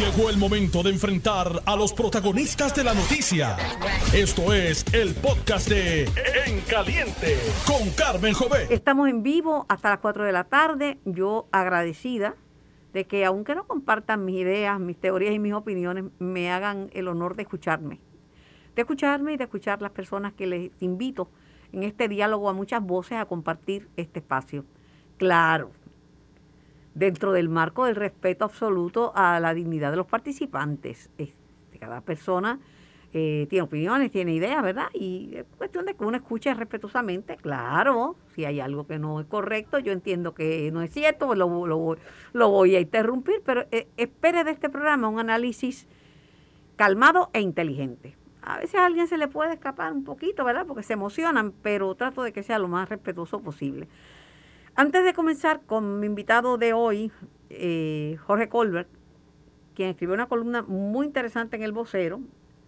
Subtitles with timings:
[0.00, 3.58] Llegó el momento de enfrentar a los protagonistas de la noticia.
[4.14, 6.04] Esto es el podcast de
[6.46, 7.36] En Caliente
[7.66, 8.70] con Carmen Jovet.
[8.70, 10.96] Estamos en vivo hasta las 4 de la tarde.
[11.04, 12.34] Yo agradecida
[12.94, 17.06] de que aunque no compartan mis ideas, mis teorías y mis opiniones, me hagan el
[17.06, 18.00] honor de escucharme.
[18.74, 21.30] De escucharme y de escuchar las personas que les invito
[21.72, 24.64] en este diálogo a muchas voces a compartir este espacio.
[25.18, 25.72] Claro,
[26.94, 31.10] dentro del marco del respeto absoluto a la dignidad de los participantes.
[31.18, 32.58] Este, cada persona
[33.12, 34.86] eh, tiene opiniones, tiene ideas, ¿verdad?
[34.94, 39.26] Y es cuestión de que uno escuche respetuosamente, claro, si hay algo que no es
[39.26, 41.96] correcto, yo entiendo que no es cierto, lo, lo,
[42.32, 45.88] lo voy a interrumpir, pero eh, espere de este programa un análisis
[46.76, 48.16] calmado e inteligente.
[48.42, 50.64] A veces a alguien se le puede escapar un poquito, ¿verdad?
[50.66, 53.88] Porque se emocionan, pero trato de que sea lo más respetuoso posible.
[54.76, 57.10] Antes de comenzar con mi invitado de hoy,
[57.50, 58.88] eh, Jorge Colbert,
[59.74, 62.20] quien escribió una columna muy interesante en El Vocero,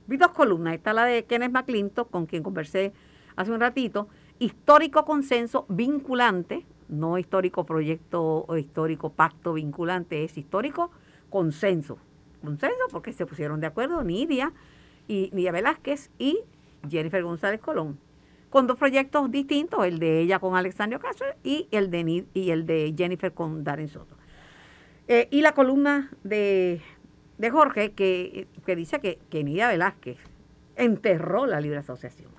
[0.06, 2.92] vi dos columnas, está la de Kenneth McClintock, con quien conversé
[3.36, 4.08] hace un ratito,
[4.40, 10.90] histórico consenso vinculante, no histórico proyecto o histórico pacto vinculante, es histórico
[11.30, 11.98] consenso.
[12.42, 14.52] Consenso porque se pusieron de acuerdo Nidia,
[15.08, 16.40] y Nidia Velázquez y
[16.88, 17.98] Jennifer González Colón
[18.52, 22.66] con dos proyectos distintos, el de ella con Alexandria Castro y el de, y el
[22.66, 24.14] de Jennifer con Darren Soto.
[25.08, 26.82] Eh, y la columna de,
[27.50, 30.18] Jorge que, dice que, que Nidia Velázquez
[30.76, 32.30] enterró la libre asociación.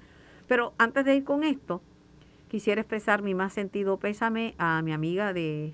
[0.47, 1.81] Pero antes de ir con esto,
[2.47, 5.73] quisiera expresar mi más sentido pésame a mi amiga de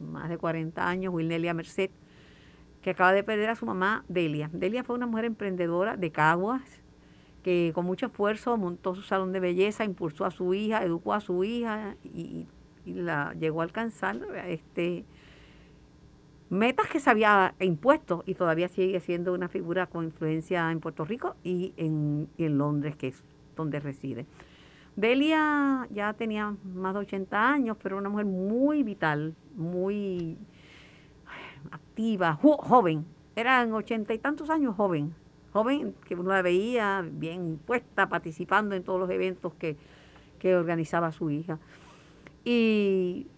[0.00, 1.90] más de 40 años, Wilnelia Merced,
[2.82, 4.50] que acaba de perder a su mamá, Delia.
[4.52, 6.81] Delia fue una mujer emprendedora de Caguas,
[7.42, 11.20] que con mucho esfuerzo montó su salón de belleza, impulsó a su hija, educó a
[11.20, 12.46] su hija y,
[12.84, 15.04] la llegó a alcanzar este
[16.50, 21.04] metas que se había impuesto y todavía sigue siendo una figura con influencia en Puerto
[21.04, 23.22] Rico y en, Londres, que es
[23.56, 24.26] donde reside.
[24.96, 30.36] Delia ya tenía más de 80 años, pero una mujer muy vital, muy
[31.70, 33.06] activa, joven.
[33.34, 35.14] Eran ochenta y tantos años joven,
[35.52, 39.76] joven que uno la veía bien puesta, participando en todos los eventos que,
[40.56, 41.60] organizaba su hija.
[42.44, 43.28] Y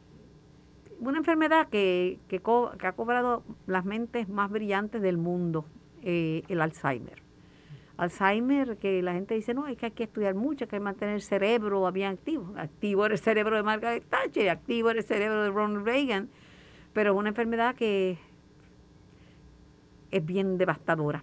[1.00, 5.66] una enfermedad que, que, ha cobrado las mentes más brillantes del mundo,
[6.02, 7.22] eh, el Alzheimer.
[7.98, 11.16] Alzheimer, que la gente dice, no, es que hay que estudiar mucho, hay que mantener
[11.16, 12.54] el cerebro bien activo.
[12.56, 16.31] Activo era el cerebro de Margaret Thatcher, activo era el cerebro de Ronald Reagan,
[16.94, 18.19] pero es una enfermedad que
[20.10, 21.22] es bien devastadora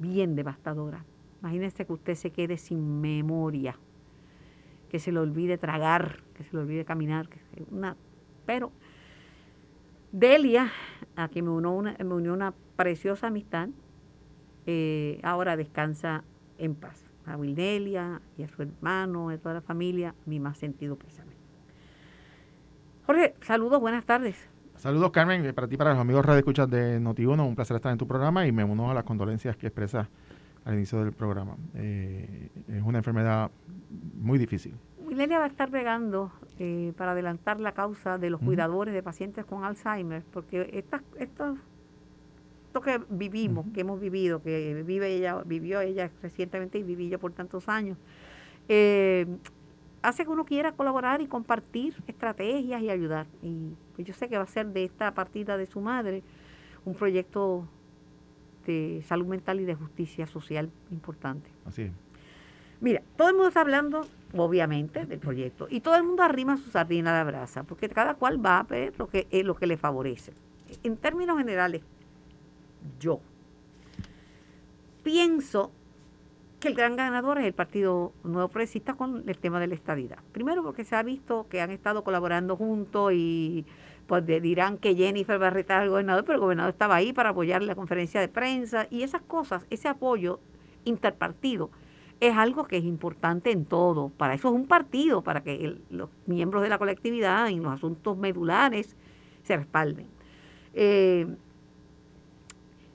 [0.00, 1.04] bien devastadora.
[1.40, 3.76] Imagínese que usted se quede sin memoria,
[4.90, 7.28] que se le olvide tragar, que se le olvide caminar,
[7.70, 7.96] una,
[8.44, 8.72] pero
[10.12, 10.72] Delia,
[11.14, 13.68] a quien me unió una, me unió una preciosa amistad,
[14.66, 16.24] eh, ahora descansa
[16.58, 17.04] en paz.
[17.26, 21.32] A Wildelia y a su hermano, a toda la familia, mi más sentido pésame.
[23.06, 24.50] Jorge, saludos, buenas tardes.
[24.80, 27.92] Saludos, Carmen, eh, para ti, para los amigos Radio Escuchas de Noti1, un placer estar
[27.92, 30.08] en tu programa y me uno a las condolencias que expresas
[30.64, 31.54] al inicio del programa.
[31.74, 33.50] Eh, es una enfermedad
[34.14, 34.74] muy difícil.
[35.06, 39.44] Milelia va a estar regando eh, para adelantar la causa de los cuidadores de pacientes
[39.44, 46.10] con Alzheimer, porque esto, esto que vivimos, que hemos vivido, que vive ella, vivió ella
[46.22, 47.98] recientemente y viví yo por tantos años,
[50.02, 53.26] hace que uno quiera colaborar y compartir estrategias y ayudar.
[53.42, 53.74] Y
[54.04, 56.22] yo sé que va a ser de esta partida de su madre
[56.84, 57.68] un proyecto
[58.66, 61.50] de salud mental y de justicia social importante.
[61.66, 61.92] Así es.
[62.80, 66.70] Mira, todo el mundo está hablando, obviamente, del proyecto, y todo el mundo arrima su
[66.70, 69.66] sardina a la brasa, porque cada cual va a ver lo que, es lo que
[69.66, 70.32] le favorece.
[70.82, 71.82] En términos generales,
[72.98, 73.20] yo
[75.02, 75.70] pienso
[76.58, 80.18] que el gran ganador es el Partido Nuevo Progresista con el tema de la estadidad.
[80.32, 83.64] Primero porque se ha visto que han estado colaborando juntos y
[84.10, 87.28] pues dirán que Jennifer va a retar al gobernador, pero el gobernador estaba ahí para
[87.28, 90.40] apoyar la conferencia de prensa y esas cosas, ese apoyo
[90.84, 91.70] interpartido
[92.18, 94.08] es algo que es importante en todo.
[94.08, 98.18] Para eso es un partido, para que los miembros de la colectividad en los asuntos
[98.18, 98.96] medulares
[99.44, 100.08] se respalden.
[100.74, 101.28] Eh,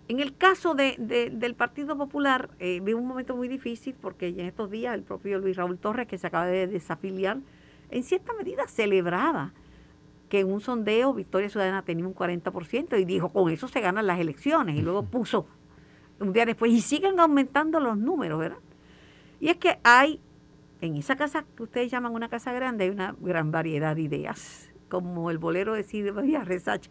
[0.09, 0.97] en el caso de,
[1.31, 5.39] del Partido Popular, eh, vi un momento muy difícil porque en estos días el propio
[5.39, 7.37] Luis Raúl Torres, que se acaba de desafiliar,
[7.89, 9.53] en cierta medida celebraba
[10.29, 14.07] que en un sondeo Victoria Ciudadana tenía un 40% y dijo, con eso se ganan
[14.07, 14.75] las elecciones.
[14.77, 15.47] Y luego puso
[16.19, 18.59] un día después, y siguen aumentando los números, ¿verdad?
[19.39, 20.21] Y es que hay,
[20.81, 24.71] en esa casa que ustedes llaman una casa grande, hay una gran variedad de ideas,
[24.87, 26.87] como el bolero de Silvia Resach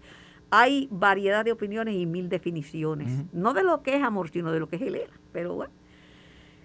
[0.56, 3.24] hay variedad de opiniones y mil definiciones.
[3.32, 5.14] No de lo que es amor, sino de lo que es el ELA.
[5.32, 5.72] Pero bueno.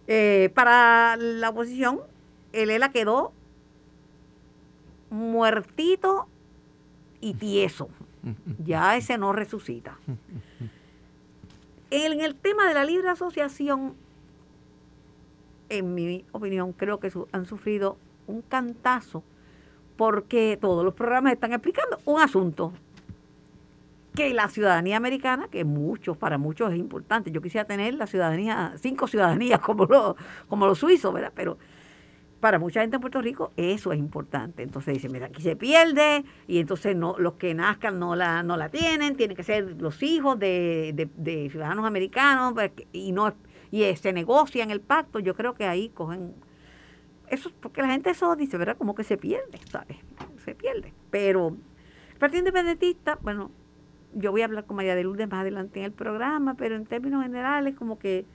[0.05, 2.01] Eh, para la oposición,
[2.53, 3.33] el ELA quedó
[5.09, 6.27] muertito
[7.21, 7.89] y tieso.
[8.63, 9.97] Ya ese no resucita.
[11.91, 13.95] En el tema de la libre asociación,
[15.69, 19.23] en mi opinión, creo que han sufrido un cantazo
[19.97, 22.73] porque todos los programas están explicando un asunto
[24.15, 27.31] que la ciudadanía americana, que muchos, para muchos es importante.
[27.31, 30.15] Yo quisiera tener la ciudadanía, cinco ciudadanías como los,
[30.47, 31.31] como los suizos, ¿verdad?
[31.35, 31.57] Pero
[32.39, 34.63] para mucha gente en Puerto Rico eso es importante.
[34.63, 38.57] Entonces dicen, mira, aquí se pierde y entonces no los que nazcan no la, no
[38.57, 43.33] la tienen, tienen que ser los hijos de, de, ciudadanos americanos pues, y no
[43.71, 45.19] y se negocian el pacto.
[45.19, 46.33] Yo creo que ahí cogen
[47.29, 48.77] eso porque la gente eso dice, ¿verdad?
[48.77, 49.97] Como que se pierde, ¿sabes?
[50.43, 50.93] Se pierde.
[51.11, 51.55] Pero
[52.11, 53.51] el Partido Independentista, bueno,
[54.13, 56.85] yo voy a hablar con María de Lourdes más adelante en el programa, pero en
[56.85, 58.25] términos generales como que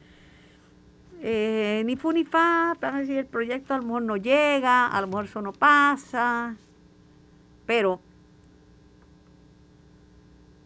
[1.22, 4.88] eh, ni fu ni fa, van a decir el proyecto a lo mejor no llega,
[4.88, 6.56] a lo mejor eso no pasa,
[7.66, 8.00] pero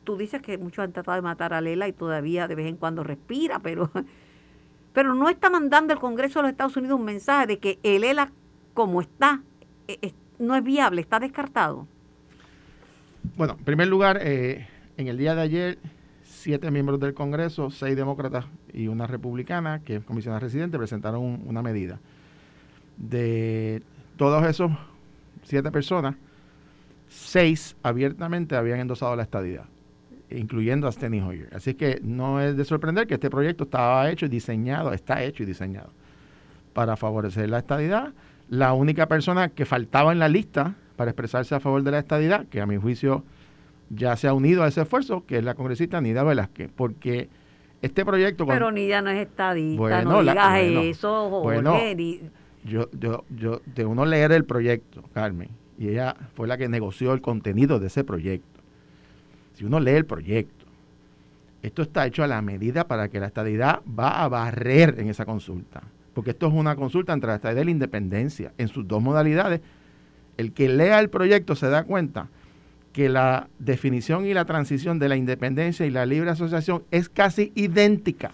[0.04, 2.76] tú dices que muchos han tratado de matar a Lela y todavía de vez en
[2.76, 3.90] cuando respira, pero,
[4.92, 8.04] pero no está mandando el Congreso de los Estados Unidos un mensaje de que el
[8.04, 8.32] ELA
[8.74, 9.42] como está
[9.86, 11.86] e, no es viable, está descartado.
[13.36, 14.66] Bueno, en primer lugar, eh,
[14.96, 15.78] en el día de ayer
[16.38, 21.62] siete miembros del Congreso, seis demócratas y una republicana, que es comisionada residente, presentaron una
[21.62, 21.98] medida.
[22.96, 23.82] De
[24.16, 24.70] todos esos
[25.42, 26.16] siete personas,
[27.08, 29.64] seis abiertamente habían endosado la estadidad,
[30.30, 31.48] incluyendo a Steny Hoyer.
[31.54, 35.42] Así que no es de sorprender que este proyecto estaba hecho y diseñado, está hecho
[35.42, 35.90] y diseñado
[36.72, 38.12] para favorecer la estadidad.
[38.48, 42.46] La única persona que faltaba en la lista para expresarse a favor de la estadidad,
[42.46, 43.24] que a mi juicio
[43.90, 47.28] ya se ha unido a ese esfuerzo, que es la congresista Nida Velázquez, porque
[47.82, 48.46] este proyecto...
[48.46, 51.78] Pero Nida no es estadista, no digas eso, bueno,
[52.64, 55.48] yo, yo, yo, de uno leer el proyecto, Carmen,
[55.78, 58.60] y ella fue la que negoció el contenido de ese proyecto.
[59.54, 60.66] Si uno lee el proyecto,
[61.62, 65.24] esto está hecho a la medida para que la estadidad va a barrer en esa
[65.24, 65.82] consulta.
[66.14, 69.60] Porque esto es una consulta entre la estadidad y la independencia, en sus dos modalidades.
[70.36, 72.28] El que lea el proyecto se da cuenta
[72.92, 77.52] que la definición y la transición de la independencia y la libre asociación es casi
[77.54, 78.32] idéntica.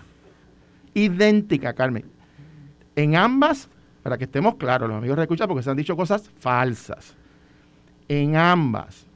[0.95, 2.05] Idéntica, Carmen.
[2.97, 3.69] En ambas,
[4.03, 7.15] para que estemos claros, los amigos escuchan porque se han dicho cosas falsas.
[8.09, 9.07] En ambas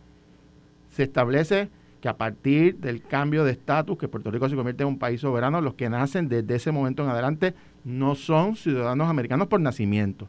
[0.90, 1.68] se establece
[2.00, 5.20] que a partir del cambio de estatus, que Puerto Rico se convierte en un país
[5.20, 7.54] soberano, los que nacen desde ese momento en adelante
[7.84, 10.28] no son ciudadanos americanos por nacimiento.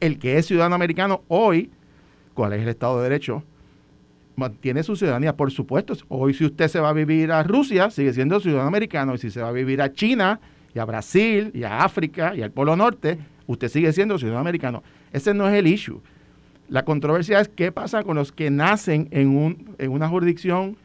[0.00, 1.70] El que es ciudadano americano hoy,
[2.34, 3.42] ¿cuál es el Estado de Derecho?
[4.36, 5.94] Mantiene su ciudadanía, por supuesto.
[6.08, 9.30] Hoy si usted se va a vivir a Rusia, sigue siendo ciudadano americano, y si
[9.30, 10.40] se va a vivir a China,
[10.74, 14.82] y a Brasil, y a África, y al Polo Norte, usted sigue siendo ciudadano americano.
[15.12, 16.00] Ese no es el issue.
[16.68, 20.76] La controversia es qué pasa con los que nacen en, un, en una jurisdicción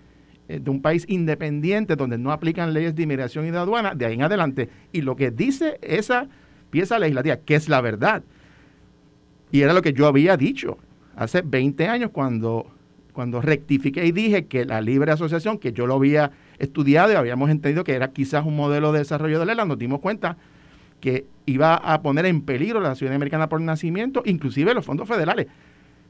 [0.47, 4.05] eh, de un país independiente donde no aplican leyes de inmigración y de aduana, de
[4.05, 4.69] ahí en adelante.
[4.91, 6.27] Y lo que dice esa
[6.69, 8.23] pieza legislativa, que es la verdad,
[9.51, 10.77] y era lo que yo había dicho
[11.15, 12.67] hace 20 años cuando
[13.19, 17.49] cuando rectifiqué y dije que la libre asociación, que yo lo había estudiado y habíamos
[17.49, 20.37] entendido que era quizás un modelo de desarrollo de la nos dimos cuenta
[21.01, 25.47] que iba a poner en peligro la ciudadanía americana por nacimiento, inclusive los fondos federales.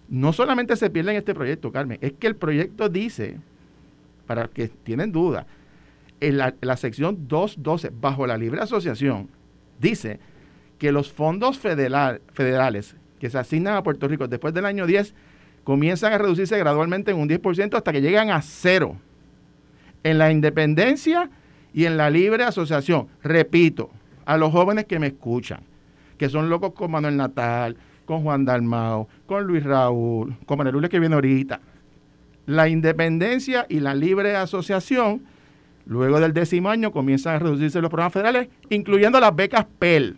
[0.07, 3.38] No solamente se pierde en este proyecto, Carmen, es que el proyecto dice,
[4.27, 5.48] para que tienen duda,
[6.19, 9.29] en la, la sección 212, bajo la libre asociación,
[9.79, 10.19] dice
[10.77, 15.15] que los fondos federales que se asignan a Puerto Rico después del año 10
[15.63, 18.96] comienzan a reducirse gradualmente en un 10% hasta que llegan a cero.
[20.04, 21.30] En la independencia
[21.74, 23.89] y en la libre asociación, repito,
[24.25, 25.62] a los jóvenes que me escuchan,
[26.18, 30.89] que son locos con Manuel Natal, con Juan Dalmao, con Luis Raúl, con Manuel Lules
[30.89, 31.62] que viene ahorita.
[32.46, 35.24] La independencia y la libre asociación,
[35.86, 40.18] luego del décimo año, comienzan a reducirse los programas federales, incluyendo las becas PEL,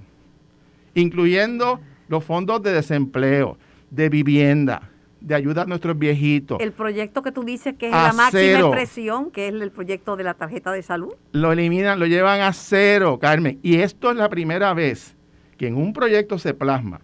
[0.94, 3.58] incluyendo los fondos de desempleo,
[3.90, 4.91] de vivienda,
[5.22, 6.60] de ayuda a nuestros viejitos.
[6.60, 10.24] El proyecto que tú dices que es la máxima expresión, que es el proyecto de
[10.24, 11.13] la tarjeta de salud.
[11.32, 13.60] Lo eliminan, lo llevan a cero, Carmen.
[13.62, 15.16] Y esto es la primera vez
[15.58, 17.01] que en un proyecto se plasma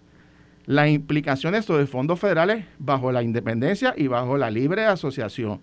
[0.66, 5.60] las implicaciones sobre fondos federales bajo la independencia y bajo la libre asociación.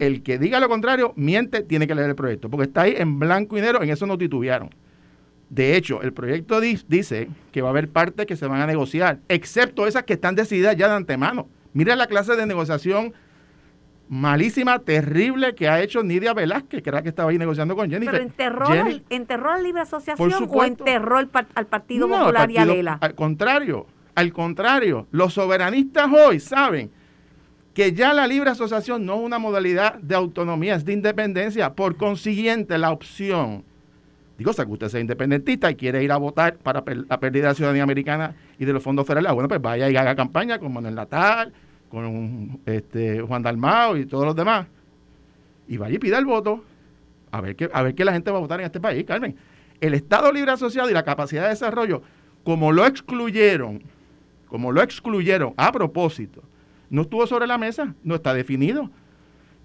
[0.00, 3.20] El que diga lo contrario, miente, tiene que leer el proyecto, porque está ahí en
[3.20, 4.70] blanco y negro, en eso no titubearon.
[5.50, 9.20] De hecho, el proyecto dice que va a haber partes que se van a negociar,
[9.28, 11.48] excepto esas que están decididas ya de antemano.
[11.72, 13.12] Mira la clase de negociación
[14.08, 17.90] malísima, terrible que ha hecho Nidia Velázquez, que era la que estaba ahí negociando con
[17.90, 18.12] Jennifer.
[18.12, 22.18] ¿Pero enterró, Jenny- al- enterró a la Libre Asociación o enterró el al Partido No,
[22.20, 22.98] Popular y a Lela?
[23.00, 26.90] Al contrario, al contrario, los soberanistas hoy saben
[27.74, 31.74] que ya la libre asociación no es una modalidad de autonomía, es de independencia.
[31.74, 33.62] Por consiguiente, la opción,
[34.38, 37.42] digo, o sea, que usted sea independentista y quiere ir a votar para la pérdida
[37.42, 40.58] de la ciudadanía americana y de los fondos federales, bueno, pues vaya y haga campaña
[40.58, 41.52] con Manuel Natal,
[41.90, 44.66] con este, Juan Dalmao y todos los demás.
[45.66, 46.64] Y vaya y pida el voto.
[47.32, 49.36] A ver, qué, a ver qué la gente va a votar en este país, Carmen.
[49.80, 52.02] El Estado Libre Asociado y la capacidad de desarrollo,
[52.44, 53.82] como lo excluyeron,
[54.46, 56.42] como lo excluyeron a propósito,
[56.90, 58.90] no estuvo sobre la mesa, no está definido.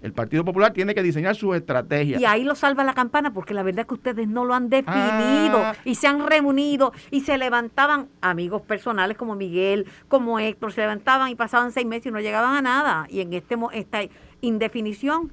[0.04, 2.20] El Partido Popular tiene que diseñar su estrategia.
[2.20, 4.68] Y ahí lo salva la campana, porque la verdad es que ustedes no lo han
[4.68, 5.74] definido Ah.
[5.82, 11.30] y se han reunido y se levantaban amigos personales como Miguel, como Héctor, se levantaban
[11.30, 13.06] y pasaban seis meses y no llegaban a nada.
[13.08, 14.00] Y en este esta
[14.42, 15.32] indefinición,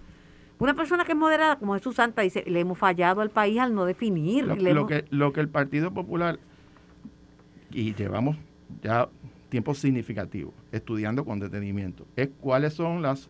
[0.58, 3.76] una persona que es moderada como Jesús Santa dice, le hemos fallado al país al
[3.76, 4.46] no definir.
[4.46, 6.40] Lo, le lo hemos- que, lo que el Partido Popular,
[7.72, 8.38] y llevamos
[8.82, 9.10] ya
[9.50, 13.30] tiempo significativo estudiando con detenimiento, es cuáles son las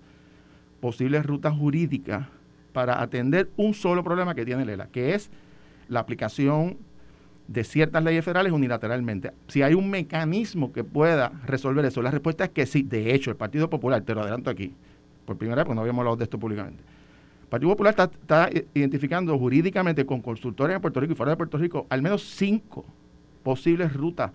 [0.81, 2.27] posibles rutas jurídicas
[2.73, 5.29] para atender un solo problema que tiene Lela, que es
[5.87, 6.77] la aplicación
[7.47, 9.31] de ciertas leyes federales unilateralmente.
[9.47, 12.83] Si hay un mecanismo que pueda resolver eso, la respuesta es que sí.
[12.83, 14.73] De hecho, el Partido Popular, te lo adelanto aquí,
[15.25, 16.81] por primera vez, porque no habíamos hablado de esto públicamente.
[17.43, 21.57] El Partido Popular está, identificando jurídicamente con consultores en Puerto Rico y fuera de Puerto
[21.57, 22.85] Rico al menos cinco
[23.43, 24.31] posibles rutas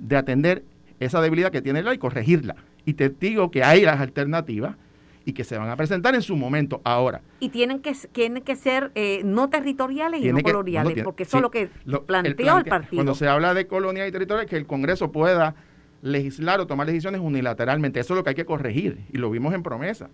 [0.00, 0.64] de atender
[0.98, 2.56] esa debilidad que tiene la y corregirla.
[2.84, 4.74] Y te digo que hay las alternativas
[5.24, 7.20] y que se van a presentar en su momento ahora.
[7.40, 11.32] y tienen que, tienen que ser eh, no territoriales y no que- coloniales, porque eso
[11.32, 12.96] sí, es lo que lo- planteó el, plantea- partido.
[12.96, 15.54] Cuando se habla de colonia y territorio, que el Congreso pueda
[16.02, 18.00] legislar o tomar decisiones unilateralmente.
[18.00, 20.08] Eso es lo que hay que corregir y lo vimos en promesa.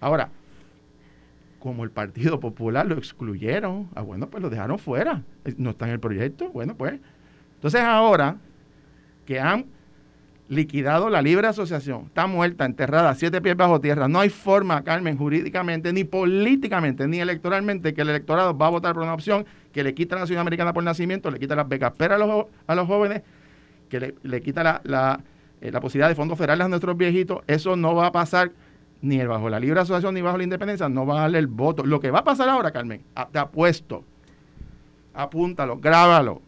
[0.00, 0.30] Ahora,
[1.58, 5.22] como el Partido Popular lo excluyeron, ah, bueno, pues lo dejaron fuera.
[5.44, 7.00] Eh, No está en el proyecto, bueno, pues.
[7.56, 8.36] Entonces ahora
[9.26, 9.64] que han
[10.54, 15.16] liquidado la libre asociación, está muerta, enterrada, siete pies bajo tierra, no hay forma, Carmen,
[15.16, 19.82] jurídicamente, ni políticamente, ni electoralmente, que el electorado va a votar por una opción que
[19.82, 22.74] le quita la ciudadanía americana por nacimiento, le quita las becas pero a los, a
[22.74, 23.22] los jóvenes,
[23.88, 25.20] que le, le quita la,
[25.60, 28.52] eh, la posibilidad de fondos federales a nuestros viejitos, eso no va a pasar
[29.00, 31.84] ni bajo la libre asociación ni bajo la independencia, no va a darle el voto.
[31.84, 34.04] Lo que va a pasar ahora, Carmen, te apuesto,
[35.12, 36.40] apúntalo, grábalo,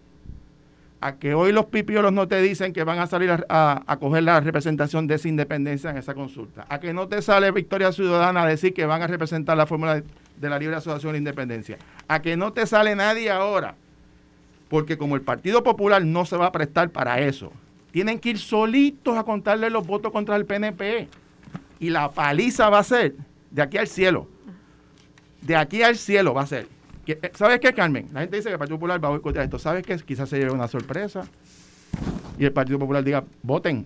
[1.00, 4.22] a que hoy los pipiolos no te dicen que van a salir a, a- coger
[4.22, 8.42] la representación de esa independencia en esa consulta, a que no te sale Victoria Ciudadana
[8.42, 10.04] a decir que van a representar la fórmula de,
[10.40, 11.76] de la libre asociación e independencia,
[12.08, 13.74] a que no te sale nadie ahora,
[14.68, 17.52] porque como el Partido Popular no se va a prestar para eso,
[17.92, 21.08] tienen que ir solitos a contarle los votos contra el PNP
[21.78, 23.14] y la paliza va a ser
[23.50, 24.28] de aquí al cielo,
[25.42, 26.68] de aquí al cielo va a ser.
[27.06, 28.08] Eh, ¿Sabes qué, Carmen?
[28.12, 29.58] La gente dice que el Partido Popular va a boicotear esto.
[29.58, 29.96] ¿Sabes qué?
[29.96, 31.22] Quizás se lleve una sorpresa
[32.38, 33.84] y el Partido Popular diga, voten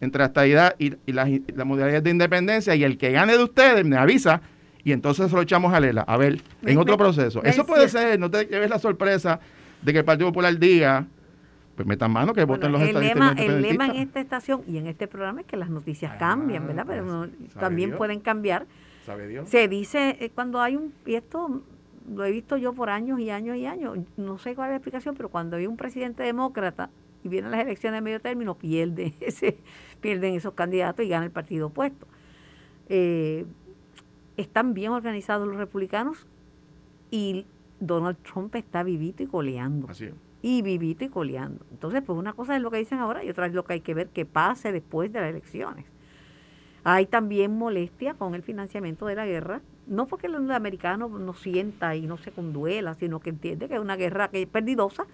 [0.00, 3.36] entre la estadidad y, y las y las modalidades de independencia y el que gane
[3.36, 4.40] de ustedes me avisa
[4.84, 6.02] y entonces lo echamos a Lela.
[6.02, 7.42] A ver, Me- en otro me- proceso.
[7.42, 9.40] me Eso puede ser, no te lleves la sorpresa
[9.82, 11.06] de que el Partido Popular diga,
[11.74, 14.76] pues metan mano que voten Bueno, los el, lema, el lema en esta estación y
[14.78, 16.84] en este programa es que las noticias Ah, cambian, ¿verdad?
[16.86, 17.14] Pero pues,
[17.54, 17.98] no- también Dios.
[17.98, 18.66] pueden cambiar.
[19.04, 19.48] ¿Sabe Dios?
[19.48, 21.62] Se dice eh, cuando hay un, y esto
[22.08, 24.76] lo he visto yo por años y años y años, no sé cuál es la
[24.76, 26.90] explicación, pero cuando hay un presidente demócrata
[27.24, 29.58] y vienen las elecciones de medio término, pierde ese,
[30.00, 32.06] pierden esos candidatos y gana el partido opuesto.
[32.88, 33.44] Eh,
[34.36, 36.26] están bien organizados los republicanos
[37.10, 37.46] y
[37.80, 40.14] Donald Trump está vivito y coleando Así es.
[40.42, 41.64] y vivito y coleando.
[41.70, 43.80] Entonces, pues una cosa es lo que dicen ahora y otra es lo que hay
[43.80, 45.86] que ver que pase después de las elecciones.
[46.88, 51.96] Hay también molestia con el financiamiento de la guerra, no porque el americano no sienta
[51.96, 55.04] y no se conduela, sino que entiende que es una guerra que es perdidosa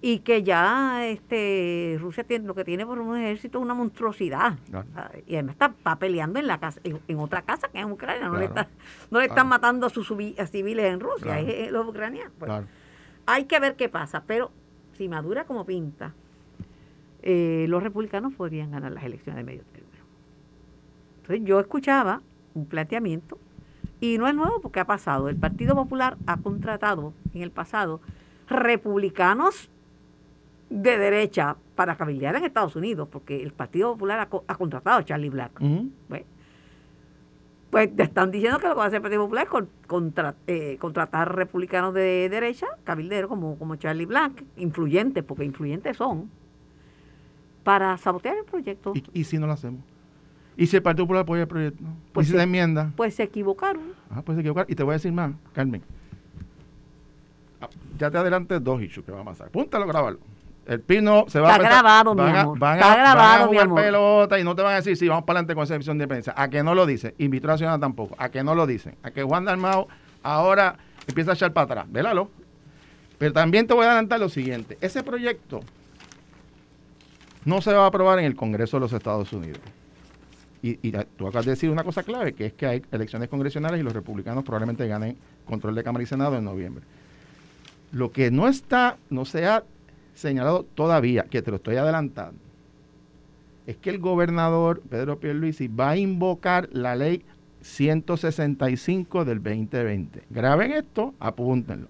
[0.00, 4.58] y que ya este Rusia tiene lo que tiene por un ejército es una monstruosidad.
[4.70, 4.88] Claro.
[4.96, 7.84] Ah, Y además está, está peleando en la casa, en, en otra casa que es
[7.84, 8.62] en Ucrania, no le Claro.
[8.62, 8.68] está,
[9.10, 12.32] no le están matando a sus a civiles en Rusia, es, es los ucranianos.
[12.38, 12.50] Pues,
[13.26, 14.52] hay que ver qué pasa, pero
[14.96, 16.14] si madura como pinta,
[17.20, 19.89] eh, los republicanos podrían ganar las elecciones de medio término.
[21.30, 22.22] Entonces yo escuchaba
[22.54, 23.38] un planteamiento,
[24.00, 25.28] y no es nuevo porque ha pasado.
[25.28, 28.00] El Partido Popular ha contratado en el pasado
[28.48, 29.70] republicanos
[30.70, 34.98] de derecha para cabildear en Estados Unidos, porque el Partido Popular ha, co- ha contratado
[34.98, 35.52] a Charlie Black.
[36.08, 36.24] Pues,
[37.70, 39.68] pues te están diciendo que lo que va a hacer el Partido Popular es con-
[39.86, 46.28] contra- eh, contratar republicanos de derecha, cabilderos como, como Charlie Black, influyentes, porque influyentes son,
[47.62, 48.92] para sabotear el proyecto.
[48.96, 49.82] ¿Y, y si no lo hacemos?
[50.60, 51.82] ¿Y si el Partido Popular apoya el proyecto?
[52.12, 52.36] Pues, si sí.
[52.36, 52.92] la enmienda.
[52.94, 53.94] Pues se equivocaron.
[54.10, 54.66] Ah, pues se equivocar.
[54.68, 55.82] Y te voy a decir más, Carmen.
[57.62, 59.46] Ah, Ya te adelanté dos issues que van a pasar.
[59.48, 60.18] Apúntalo, grábalo.
[60.66, 63.02] El pino se va Está a grabado, mi van a- van a- Está van a
[63.14, 63.80] grabado, mi jugar amor.
[63.82, 66.06] pelota y no te van a decir, sí, vamos para adelante con esa edición de
[66.06, 66.34] prensa.
[66.36, 67.14] A que no lo dicen.
[67.18, 68.14] A ciudadana tampoco.
[68.18, 68.94] A que no lo dicen.
[69.02, 69.88] A que Juan Dalmao
[70.22, 70.76] ahora
[71.08, 71.86] empieza a echar para atrás.
[71.90, 72.30] Vélalo.
[73.18, 74.76] Pero también te voy a adelantar lo siguiente.
[74.82, 75.60] Ese proyecto
[77.46, 79.60] no se va a aprobar en el Congreso de los Estados Unidos.
[80.62, 83.82] Y, tú acabas de decir una cosa clave, que es que hay elecciones congresionales y
[83.82, 86.84] los republicanos probablemente ganen control de Cámara y Senado en noviembre.
[87.92, 89.64] Lo que no está, no se ha
[90.14, 92.38] señalado todavía, que te lo estoy adelantando,
[93.66, 97.24] es que el gobernador Pedro Pierluisi va a invocar la ley
[97.62, 100.22] 165 del 2020.
[100.30, 101.88] Graben esto, apúntenlo.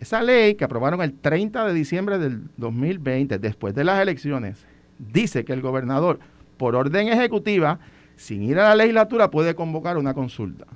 [0.00, 4.64] Esa ley que aprobaron el 30 de diciembre del 2020, después de las elecciones,
[4.98, 6.18] dice que el gobernador,
[6.56, 7.78] por orden ejecutiva,
[8.16, 10.66] sin ir a la legislatura, puede convocar una consulta.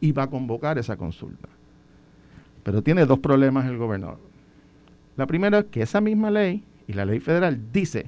[0.00, 1.48] Y va a convocar esa consulta.
[2.62, 4.18] Pero tiene dos problemas el gobernador.
[5.16, 8.06] La primera es que esa misma ley y la ley federal dice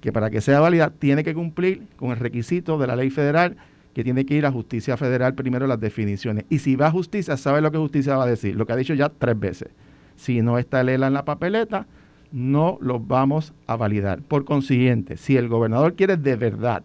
[0.00, 3.56] que para que sea válida tiene que cumplir con el requisito de la ley federal
[3.94, 6.44] que tiene que ir a justicia federal primero las definiciones.
[6.48, 8.76] Y si va a justicia, sabe lo que justicia va a decir, lo que ha
[8.76, 9.68] dicho ya tres veces.
[10.16, 11.86] Si no está Lela en la papeleta,
[12.32, 14.22] no lo vamos a validar.
[14.22, 16.82] Por consiguiente, si el gobernador quiere de verdad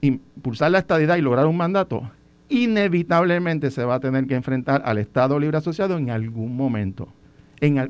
[0.00, 2.10] impulsar la estadidad y lograr un mandato,
[2.48, 7.08] inevitablemente se va a tener que enfrentar al Estado Libre Asociado en algún momento,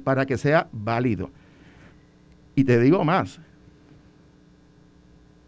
[0.04, 1.30] para que sea válido.
[2.54, 3.40] Y te digo más,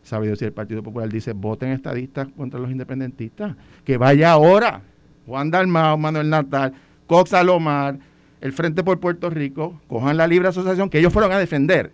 [0.03, 4.83] sabe Dios si el Partido Popular dice voten estadistas contra los independentistas, que vaya ahora
[5.27, 6.73] Juan Dalmao, Manuel Natal,
[7.07, 7.99] Cox Alomar,
[8.41, 11.93] el Frente por Puerto Rico, cojan la libre asociación que ellos fueron a defender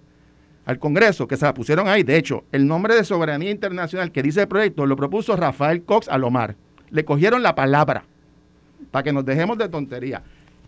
[0.64, 2.02] al Congreso, que se la pusieron ahí.
[2.02, 6.08] De hecho, el nombre de soberanía internacional que dice el proyecto lo propuso Rafael Cox
[6.08, 6.56] Alomar.
[6.90, 8.04] Le cogieron la palabra
[8.90, 10.22] para que nos dejemos de tontería.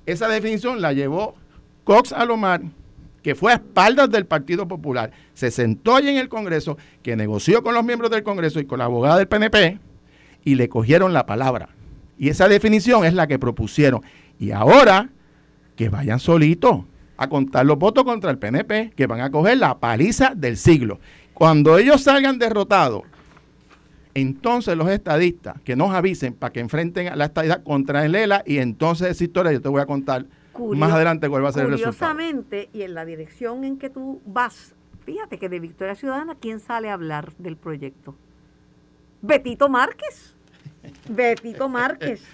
[0.06, 1.34] Esa definición la llevó
[1.84, 2.62] Cox Alomar,
[3.22, 7.62] que fue a espaldas del Partido Popular, se sentó allí en el Congreso, que negoció
[7.62, 9.78] con los miembros del Congreso y con la abogada del PNP,
[10.44, 11.70] y le cogieron la palabra.
[12.18, 14.02] Y esa definición es la que propusieron.
[14.38, 15.10] Y ahora
[15.78, 16.80] que vayan solitos
[17.16, 20.98] a contar los votos contra el PNP, que van a coger la paliza del siglo.
[21.34, 23.04] Cuando ellos salgan derrotados,
[24.12, 28.42] entonces los estadistas que nos avisen para que enfrenten a la estadidad contra el ELA
[28.44, 30.26] y entonces esa historia yo te voy a contar
[30.74, 32.12] más adelante cuál va a ser el resultado.
[32.12, 36.58] Curiosamente, y en la dirección en que tú vas, fíjate que de Victoria Ciudadana, ¿quién
[36.58, 38.16] sale a hablar del proyecto?
[39.22, 40.34] Betito Márquez.
[41.08, 42.24] Betito Márquez.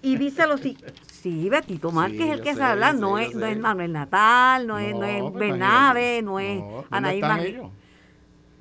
[0.00, 1.03] Y dice lo siguiente.
[1.24, 3.34] Sí, Betito Márquez Sí, es el que sé, sale a hablar, yo no sé, es,
[3.34, 7.58] no es Manuel Natal, no, es, no es pues Bernabe, no es ¿dónde Anaí?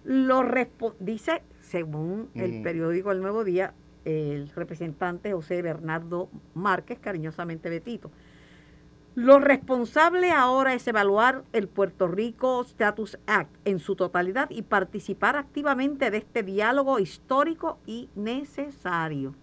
[0.05, 0.45] Lo
[1.01, 2.63] dice, según el Mm.
[2.63, 3.73] periódico El Nuevo Día,
[4.05, 8.09] el representante José Bernardo Márquez, cariñosamente Betito.
[9.15, 15.35] Lo responsable ahora es evaluar el Puerto Rico Status Act en su totalidad y participar
[15.35, 19.35] activamente de este diálogo histórico y necesario.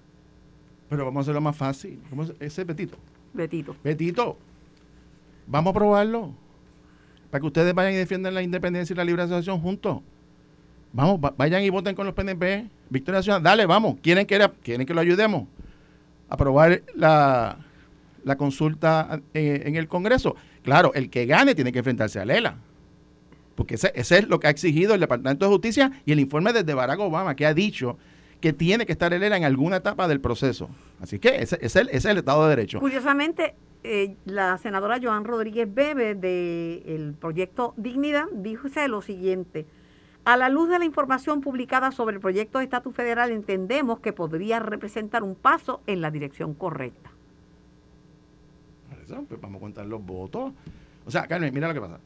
[0.90, 1.98] Pero vamos a hacerlo más fácil.
[2.40, 2.98] Ese es Betito.
[3.32, 3.76] Betito.
[3.82, 4.36] Betito,
[5.46, 6.34] vamos a probarlo.
[7.30, 10.00] Para que ustedes vayan y defiendan la independencia y la libre asociación juntos.
[10.92, 12.66] Vamos, va- vayan y voten con los PNP.
[12.90, 13.96] Victoria Ciudadana, dale, vamos.
[14.02, 15.44] ¿Quieren que, quieren que lo ayudemos?
[16.28, 17.56] A aprobar la,
[18.24, 20.34] la consulta eh, en el Congreso.
[20.64, 22.56] Claro, el que gane tiene que enfrentarse a Lela.
[23.54, 26.52] Porque ese, ese es lo que ha exigido el Departamento de Justicia y el informe
[26.52, 27.96] desde Barack Obama, que ha dicho
[28.40, 30.68] que tiene que estar Lela en alguna etapa del proceso.
[31.00, 32.80] Así que ese, ese es el- ese es el Estado de Derecho.
[32.80, 39.66] Curiosamente, eh, la senadora Joan Rodríguez Bebe del proyecto Dignidad dijo lo siguiente.
[40.24, 44.12] A la luz de la información publicada sobre el proyecto de estatus federal, entendemos que
[44.12, 47.10] podría representar un paso en la dirección correcta.
[49.28, 50.52] Pues vamos a contar los votos.
[51.06, 51.98] O sea, Carmen, mira lo que pasa.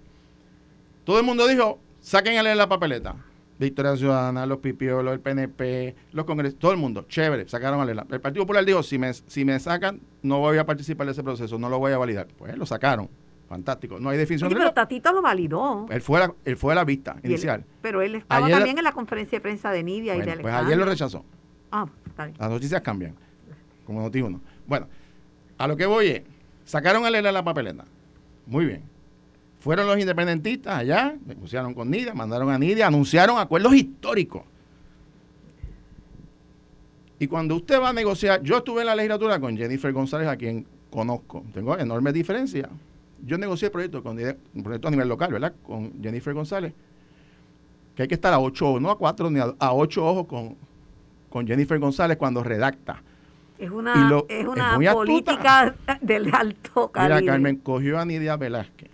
[1.05, 3.15] Todo el mundo dijo, saquen a leer la papeleta.
[3.59, 8.07] Victoria Ciudadana, los pipiolos, el PNP, los congresos, todo el mundo, chévere, sacaron a leerla.
[8.11, 11.23] El Partido Popular dijo, si me, si me sacan, no voy a participar de ese
[11.23, 12.27] proceso, no lo voy a validar.
[12.37, 13.09] Pues lo sacaron.
[13.49, 14.01] Fantástico.
[14.01, 15.87] No hay definición Oye, de pero la- Tatito lo validó.
[15.91, 17.65] Él fue, a la, él fue la vista él- inicial.
[17.83, 20.35] pero él estaba Ayer- también en la conferencia de prensa de Nidia y de pues
[20.39, 20.67] Alejandro.
[20.67, 21.25] ayer lo rechazó.
[21.71, 22.37] Ah, está bien.
[22.41, 23.15] Las noticias cambian,
[23.85, 24.41] como noti uno.
[24.67, 24.89] Bueno,
[25.59, 26.23] a lo que voy es,
[26.65, 27.85] sacaron a leer la papeleta.
[28.47, 28.83] Muy bien.
[29.65, 34.43] Fueron los independentistas allá, negociaron con Nidia, mandaron a Nidia, anunciaron acuerdos históricos.
[37.19, 40.37] Y cuando usted va a negociar, yo estuve en la legislatura con Jennifer González, a
[40.37, 42.69] quien conozco, tengo enormes diferencias.
[43.25, 45.55] Yo negocié el proyecto, con, un proyecto a nivel local, ¿verdad?
[45.63, 46.75] Con Jennifer González.
[47.97, 50.57] que hay que estar a ocho ojos, no a cuatro ni a, ocho ojos con,
[51.31, 53.03] con Jennifer González cuando redacta.
[53.59, 53.95] Es una,
[54.29, 57.23] es una política del alto calibre.
[57.23, 58.94] Mira, Carmen cogió a Nidia Velázquez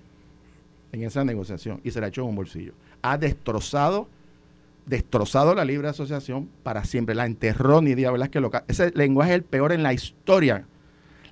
[0.93, 2.73] en esa negociación y se la echó en un bolsillo.
[3.03, 4.09] Ha destrozado,
[4.87, 7.15] destrozado la libre asociación para siempre.
[7.15, 8.43] La enterró Nidia Velázquez.
[8.69, 10.65] Ese lenguaje es el peor en la historia.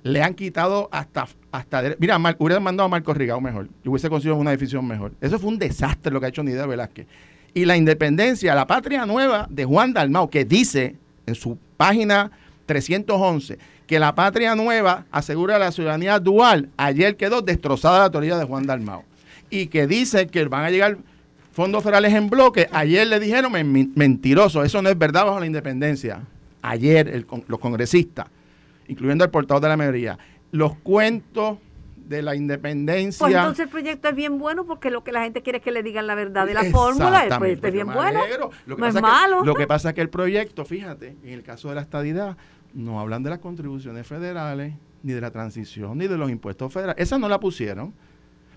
[0.03, 1.27] Le han quitado hasta...
[1.51, 3.67] hasta mira, hubiera mandado a Marco Rigao mejor.
[3.83, 5.13] Y hubiese conseguido una decisión mejor.
[5.21, 7.07] Eso fue un desastre lo que ha hecho Nidia Velázquez.
[7.53, 10.95] Y la independencia, la patria nueva de Juan Dalmau, que dice
[11.25, 12.31] en su página
[12.65, 18.45] 311 que la patria nueva asegura la ciudadanía dual, ayer quedó destrozada la teoría de
[18.45, 19.03] Juan Dalmau.
[19.49, 20.97] Y que dice que van a llegar
[21.51, 23.51] fondos federales en bloque, ayer le dijeron
[23.95, 26.21] mentiroso, eso no es verdad bajo la independencia.
[26.61, 28.27] Ayer los congresistas,
[28.87, 30.17] incluyendo el portavoz de la mayoría,
[30.51, 31.57] los cuentos
[32.09, 33.19] de la independencia.
[33.19, 35.71] Pues entonces el proyecto es bien bueno porque lo que la gente quiere es que
[35.71, 37.23] le digan la verdad de la fórmula.
[37.23, 38.19] El proyecto es bien bueno.
[38.65, 39.43] no es malo.
[39.43, 42.35] lo que pasa es que el proyecto, fíjate, en el caso de la estadidad,
[42.73, 47.01] no hablan de las contribuciones federales, ni de la transición, ni de los impuestos federales.
[47.01, 47.93] Esa no la pusieron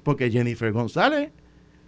[0.02, 1.30] porque Jennifer González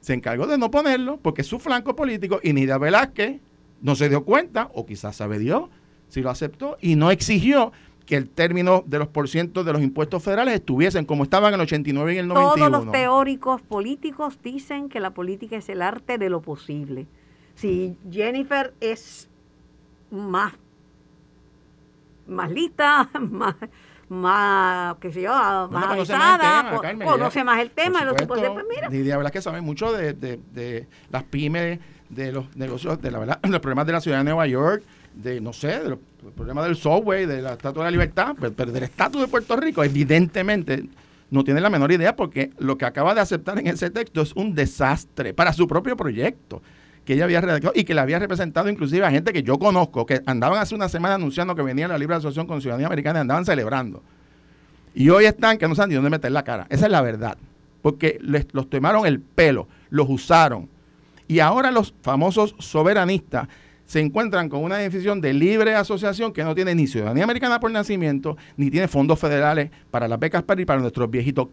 [0.01, 3.41] se encargó de no ponerlo porque es su flanco político y Nidia Velázquez
[3.81, 5.69] no se dio cuenta, o quizás sabe Dios,
[6.09, 7.73] si lo aceptó y no exigió
[8.07, 11.65] que el término de los porcientos de los impuestos federales estuviesen como estaban en el
[11.65, 12.71] 89 y el 91.
[12.71, 17.07] Todos los teóricos políticos dicen que la política es el arte de lo posible.
[17.55, 19.29] Si Jennifer es
[20.11, 20.53] más,
[22.27, 23.57] más lista, más,
[24.15, 25.31] más, qué sé yo,
[25.71, 28.89] más avanzada, conoce más el tema, y pues mira.
[28.91, 33.19] la verdad que sabe mucho de, de, de las pymes, de los negocios, de la
[33.19, 34.83] verdad, los problemas de la ciudad de Nueva York,
[35.15, 35.99] de, no sé, del
[36.35, 39.85] problema del software, de la Estatua de la Libertad, pero, del estatus de Puerto Rico,
[39.85, 40.85] evidentemente
[41.31, 44.33] no tiene la menor idea porque lo que acaba de aceptar en ese texto es
[44.35, 46.63] un desastre para su propio proyecto
[47.05, 50.07] que ella había redactado y que le había representado inclusive a gente que yo conozco,
[50.07, 53.23] que andaban hace una semana anunciando que venía la Libre Asociación con Ciudadanía Americana y
[53.23, 54.03] andaban celebrando.
[54.95, 56.67] Y hoy están que no saben ni dónde meter la cara.
[56.71, 57.37] Esa es la verdad.
[57.83, 60.69] Porque les, los tomaron el pelo, los usaron.
[61.27, 63.49] Y ahora los famosos soberanistas
[63.87, 67.71] se encuentran con una decisión de libre asociación que no tiene ni ciudadanía americana por
[67.71, 71.49] nacimiento, ni tiene fondos federales para las becas para y para nuestros viejitos.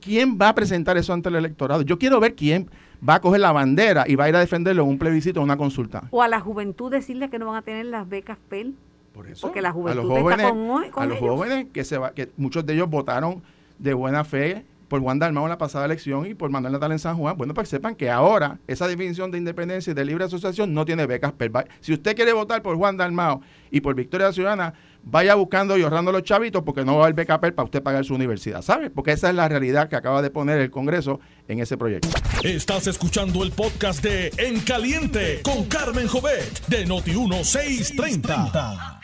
[0.00, 1.82] ¿Quién va a presentar eso ante el electorado?
[1.82, 2.68] Yo quiero ver quién
[3.06, 5.42] va a coger la bandera y va a ir a defenderlo en un plebiscito o
[5.42, 6.04] una consulta.
[6.10, 8.74] O a la juventud decirle que no van a tener las becas PEL.
[9.12, 9.46] Por eso.
[9.46, 12.74] Porque la juventud a los jóvenes, a los jóvenes que se va, que muchos de
[12.74, 13.42] ellos votaron
[13.78, 16.98] de buena fe por Juan Dalmau en la pasada elección y por Manuel Natal en
[16.98, 20.24] San Juan, bueno, para que sepan que ahora esa definición de independencia y de libre
[20.24, 21.32] asociación no tiene becas.
[21.80, 26.12] Si usted quiere votar por Juan Dalmau y por Victoria Ciudadana, vaya buscando y ahorrando
[26.12, 28.90] los chavitos porque no va a haber beca para usted pagar su universidad, ¿sabe?
[28.90, 32.08] Porque esa es la realidad que acaba de poner el Congreso en ese proyecto.
[32.42, 39.00] Estás escuchando el podcast de En Caliente con Carmen Jovet de Noti 1630.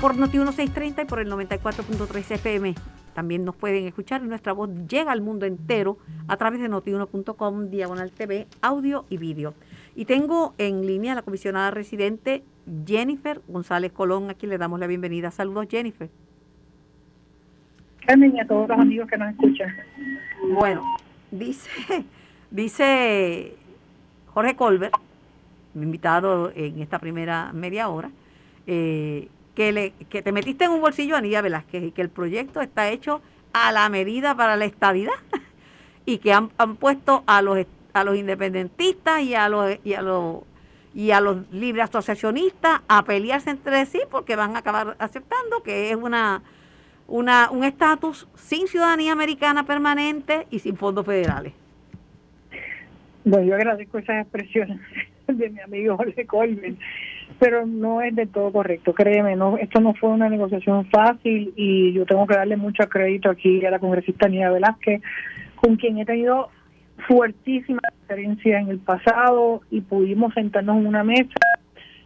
[0.00, 2.74] Por Noti 1630 y por el 94.3 FM
[3.18, 5.98] también nos pueden escuchar y nuestra voz llega al mundo entero
[6.28, 9.54] a través de notiuno.com, diagonal TV, audio y vídeo.
[9.96, 12.44] Y tengo en línea a la comisionada residente
[12.86, 15.30] Jennifer González Colón, a quien le damos la bienvenida.
[15.30, 16.08] Saludos, Jennifer.
[18.06, 19.74] Carmen y a todos los amigos que nos escuchan.
[20.54, 20.82] Bueno,
[21.30, 21.70] dice,
[22.50, 23.54] dice
[24.32, 24.94] Jorge Colbert,
[25.74, 28.10] mi invitado en esta primera media hora,
[28.66, 32.08] eh, que, le, que te metiste en un bolsillo a Nidia Velázquez y que el
[32.08, 33.20] proyecto está hecho
[33.52, 35.12] a la medida para la estadidad
[36.06, 40.42] y que han, puesto a los a los independentistas y a los y a los
[40.98, 45.90] y a los libres asociacionistas a pelearse entre sí porque van a acabar aceptando que
[45.90, 46.42] es una
[47.06, 51.52] una un estatus sin ciudadanía americana permanente y sin fondos federales.
[53.24, 54.80] Bueno, yo agradezco esas expresiones
[55.28, 56.76] de mi amigo Jorge Colvin
[57.38, 61.92] pero no es del todo correcto, créeme, no, esto no fue una negociación fácil y
[61.92, 65.00] yo tengo que darle mucho crédito aquí a la congresista Nia Velázquez,
[65.54, 66.50] con quien he tenido
[67.06, 71.38] fuertísima experiencia en el pasado y pudimos sentarnos en una mesa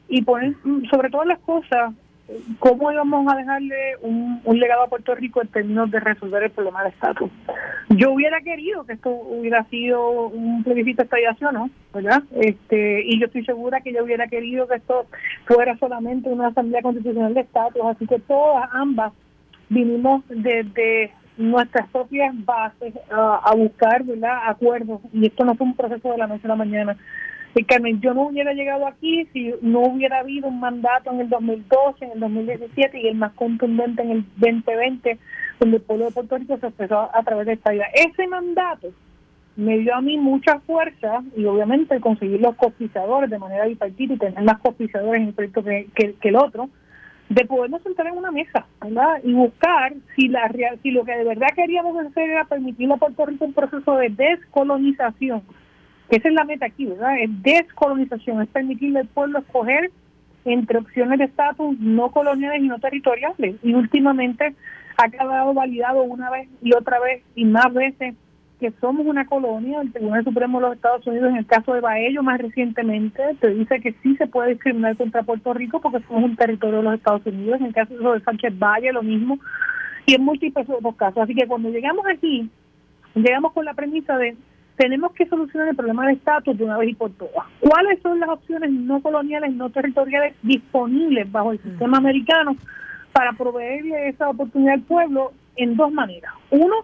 [0.09, 0.55] y poner
[0.91, 1.93] sobre todas las cosas
[2.59, 6.83] cómo íbamos a dejarle un, legado a Puerto Rico en términos de resolver el problema
[6.83, 7.31] del estatus.
[7.91, 11.71] Yo hubiera querido que esto hubiera sido un plebiscito de ¿no?
[11.93, 12.23] ¿verdad?
[12.41, 15.07] Este, y yo estoy segura que yo hubiera querido que esto
[15.45, 19.13] fuera solamente una asamblea constitucional de estatus, así que todas ambas
[19.69, 24.39] vinimos desde nuestras propias bases a buscar ¿verdad?
[24.47, 26.97] acuerdos y esto no fue un proceso de la noche a la mañana
[27.55, 31.29] y Carmen, yo no hubiera llegado aquí si no hubiera habido un mandato en el
[31.29, 35.19] 2012, en el 2017 y el más contundente en el 2020,
[35.61, 37.89] donde el pueblo de Puerto Rico se expresó a través de esta idea.
[37.93, 38.89] Ese mandato
[39.57, 44.19] me dio a mí mucha fuerza y obviamente conseguir los copizadores de manera bipartita y
[44.19, 46.71] tener más copizadores en el proyecto que, que, el otro,
[47.35, 49.21] de podernos sentar en una mesa, ¿verdad?
[49.25, 50.51] Y buscar si la
[50.83, 54.11] si lo que de verdad queríamos hacer era permitirle a Puerto Rico un proceso de
[54.11, 55.43] descolonización,
[56.11, 57.19] esa es la meta aquí, ¿verdad?
[57.21, 59.91] Es descolonización, es permitirle al pueblo escoger
[60.45, 63.57] entre opciones de estatus no coloniales y no territoriales.
[63.63, 64.55] Y últimamente
[64.99, 68.15] ha quedado validado una vez y otra vez y más veces
[68.63, 71.81] que somos una colonia, el Tribunal Supremo de los Estados Unidos en el caso de
[71.81, 76.23] Baello más recientemente te dice que sí se puede discriminar contra Puerto Rico porque somos
[76.23, 79.41] un territorio de los Estados Unidos, en el caso de Sánchez Valle lo mismo,
[80.07, 81.25] y en múltiples otros casos.
[81.25, 82.49] Así que cuando llegamos aquí,
[83.17, 84.37] llegamos con la premisa de
[84.77, 87.45] tenemos que solucionar el problema del estatus de una vez y por todas.
[87.59, 92.57] ¿Cuáles son las opciones no coloniales, no territoriales disponibles bajo el sistema americano
[93.13, 96.33] para proveerle esa oportunidad al pueblo en dos maneras?
[96.51, 96.77] Uno,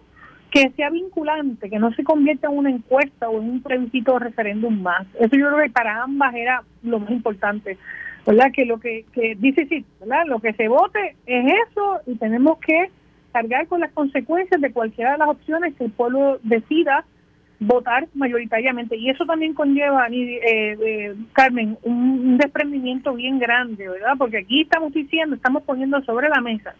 [0.50, 4.82] que sea vinculante, que no se convierta en una encuesta o en un plebiscito referéndum
[4.82, 5.06] más.
[5.14, 7.76] Eso yo creo que para ambas era lo más importante,
[8.26, 8.50] ¿verdad?
[8.52, 9.04] Que lo que,
[9.38, 9.84] dice sí.
[10.26, 12.90] Lo que se vote es eso y tenemos que
[13.32, 17.04] cargar con las consecuencias de cualquiera de las opciones que el pueblo decida
[17.60, 18.96] votar mayoritariamente.
[18.96, 24.14] Y eso también conlleva, eh, eh, Carmen, un desprendimiento bien grande, ¿verdad?
[24.16, 26.74] Porque aquí estamos diciendo, estamos poniendo sobre la mesa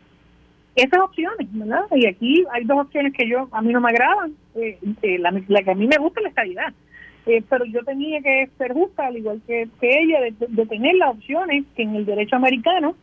[0.82, 1.84] esas opciones, ¿verdad?
[1.94, 4.32] Y aquí hay dos opciones que yo a mí no me agradan.
[4.54, 6.72] Eh, eh, la, que a mí me gusta es la estabilidad.
[7.26, 11.64] Eh, pero yo tenía que ser justa, al igual que, ella, de, tener las opciones
[11.76, 12.96] que en el derecho americano,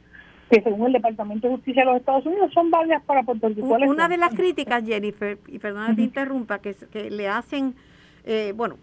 [0.50, 3.68] que según el Departamento de Justicia de los Estados Unidos son válidas para Puerto Rico.
[3.68, 7.76] Una de las críticas, Jennifer, y perdona que te interrumpa, que, que le hacen,
[8.56, 8.78] bueno,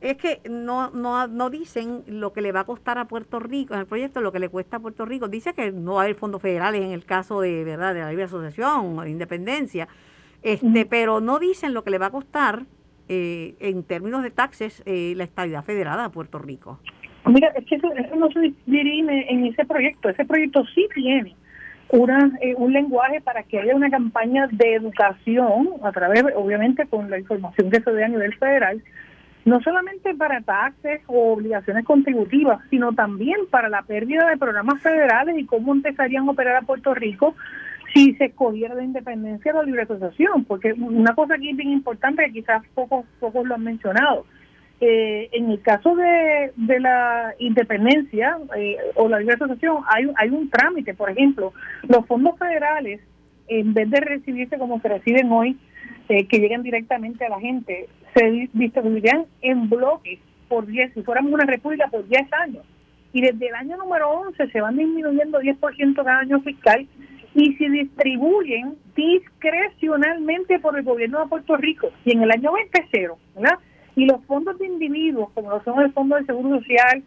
[0.00, 3.74] es que no, no, no dicen lo que le va a costar a Puerto Rico,
[3.74, 5.28] en el proyecto, lo que le cuesta a Puerto Rico.
[5.28, 7.94] Dice que no va a haber fondos federales en el caso de, ¿verdad?
[7.94, 9.88] de la libre asociación o de independencia,
[10.42, 12.64] este, pero no dicen lo que le va a costar
[13.08, 16.78] eh, en términos de taxes eh, la estabilidad federada a Puerto Rico.
[17.24, 20.08] Mira, es que eso, no se dirime en ese proyecto.
[20.08, 21.34] Ese proyecto sí tiene
[21.90, 27.10] una, eh, un lenguaje para que haya una campaña de educación, a través, obviamente, con
[27.10, 28.82] la información que se dé a nivel federal,
[29.46, 35.38] no solamente para taxes o obligaciones contributivas, sino también para la pérdida de programas federales
[35.38, 37.36] y cómo empezarían a operar a Puerto Rico
[37.94, 42.24] si se escogiera la independencia de la libre asociación, porque una cosa aquí bien importante
[42.26, 44.26] que quizás pocos, pocos lo han mencionado.
[44.80, 50.28] Eh, en el caso de, de la independencia eh, o la libre asociación hay, hay
[50.28, 51.52] un trámite, por ejemplo,
[51.88, 53.00] los fondos federales,
[53.46, 55.56] en vez de recibirse como se reciben hoy,
[56.08, 61.32] eh, que lleguen directamente a la gente, se distribuirían en bloques por 10, si fuéramos
[61.32, 62.64] una república por 10 años.
[63.12, 66.86] Y desde el año número 11 se van disminuyendo 10% cada año fiscal
[67.34, 71.90] y se distribuyen discrecionalmente por el gobierno de Puerto Rico.
[72.04, 73.58] Y en el año 20 cero, ¿verdad?
[73.94, 77.02] Y los fondos de individuos, como lo son el Fondo de Seguro Social,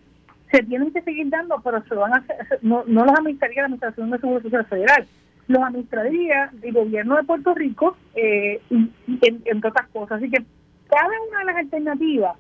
[0.52, 2.24] se tienen que seguir dando, pero se van a
[2.62, 5.08] no, no los administraría la Administración de Seguro Social Federal,
[5.50, 10.20] los administraría el gobierno de Puerto Rico, eh, entre otras cosas.
[10.20, 10.44] Así que
[10.88, 12.38] cada una de las alternativas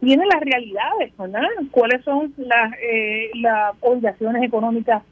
[0.00, 1.42] tiene las realidades, ¿verdad?
[1.70, 5.02] ¿Cuáles son las, eh, las obligaciones económicas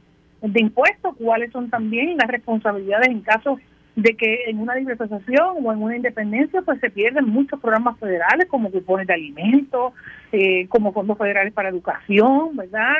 [0.42, 1.16] de impuestos?
[1.16, 3.59] ¿Cuáles son también las responsabilidades en caso
[3.96, 8.46] de que en una asociación o en una independencia pues se pierden muchos programas federales
[8.48, 9.92] como cupones de alimentos,
[10.33, 12.94] eh, como fondos federales para educación, ¿verdad?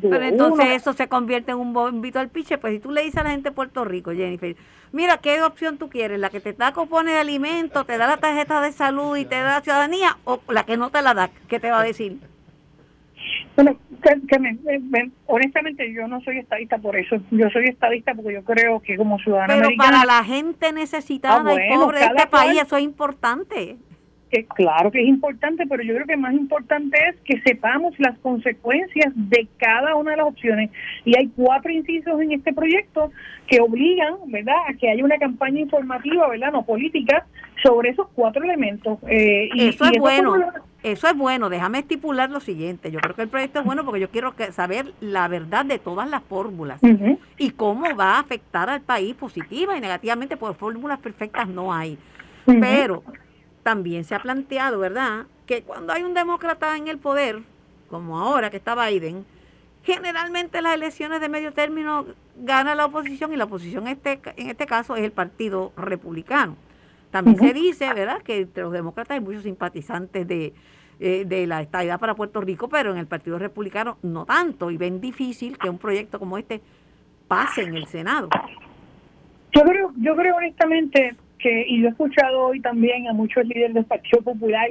[0.00, 3.18] Pero entonces eso se convierte en un bombito al piche, pues si tú le dices
[3.18, 4.54] a la gente de Puerto Rico, Jennifer,
[4.92, 6.20] mira, ¿qué opción tú quieres?
[6.20, 9.36] ¿La que te da cupones de alimentos, te da la tarjeta de salud y te
[9.36, 11.30] da la ciudadanía o la que no te la da?
[11.48, 12.18] ¿Qué te va a decir?
[13.56, 13.76] Bueno,
[15.26, 17.16] honestamente yo no soy estadista por eso.
[17.30, 21.54] Yo soy estadista porque yo creo que como ciudadana Pero para la gente necesitada ah,
[21.54, 23.76] y pobre de este país eso es importante.
[24.30, 28.16] Que claro que es importante, pero yo creo que más importante es que sepamos las
[28.20, 30.70] consecuencias de cada una de las opciones.
[31.04, 33.10] Y hay cuatro incisos en este proyecto
[33.48, 37.26] que obligan, ¿verdad?, a que haya una campaña informativa, ¿verdad?, no política,
[37.60, 38.98] sobre esos cuatro elementos.
[39.08, 40.36] Eh, y, eso es bueno.
[40.36, 42.90] Eso es bueno, déjame estipular lo siguiente.
[42.90, 46.08] Yo creo que el proyecto es bueno porque yo quiero saber la verdad de todas
[46.08, 46.80] las fórmulas
[47.36, 51.98] y cómo va a afectar al país positiva y negativamente, porque fórmulas perfectas no hay.
[52.44, 53.02] Pero
[53.62, 57.40] también se ha planteado, ¿verdad?, que cuando hay un demócrata en el poder,
[57.90, 59.24] como ahora que está Biden,
[59.82, 64.66] generalmente las elecciones de medio término gana la oposición y la oposición este, en este
[64.66, 66.56] caso es el Partido Republicano.
[67.10, 70.52] También se dice, ¿verdad?, que entre los demócratas hay muchos simpatizantes de,
[71.00, 74.76] eh, de la estadidad para Puerto Rico, pero en el Partido Republicano no tanto, y
[74.76, 76.60] ven difícil que un proyecto como este
[77.26, 78.28] pase en el Senado.
[79.52, 83.74] Yo creo, yo creo honestamente que, y yo he escuchado hoy también a muchos líderes
[83.74, 84.68] del Partido Popular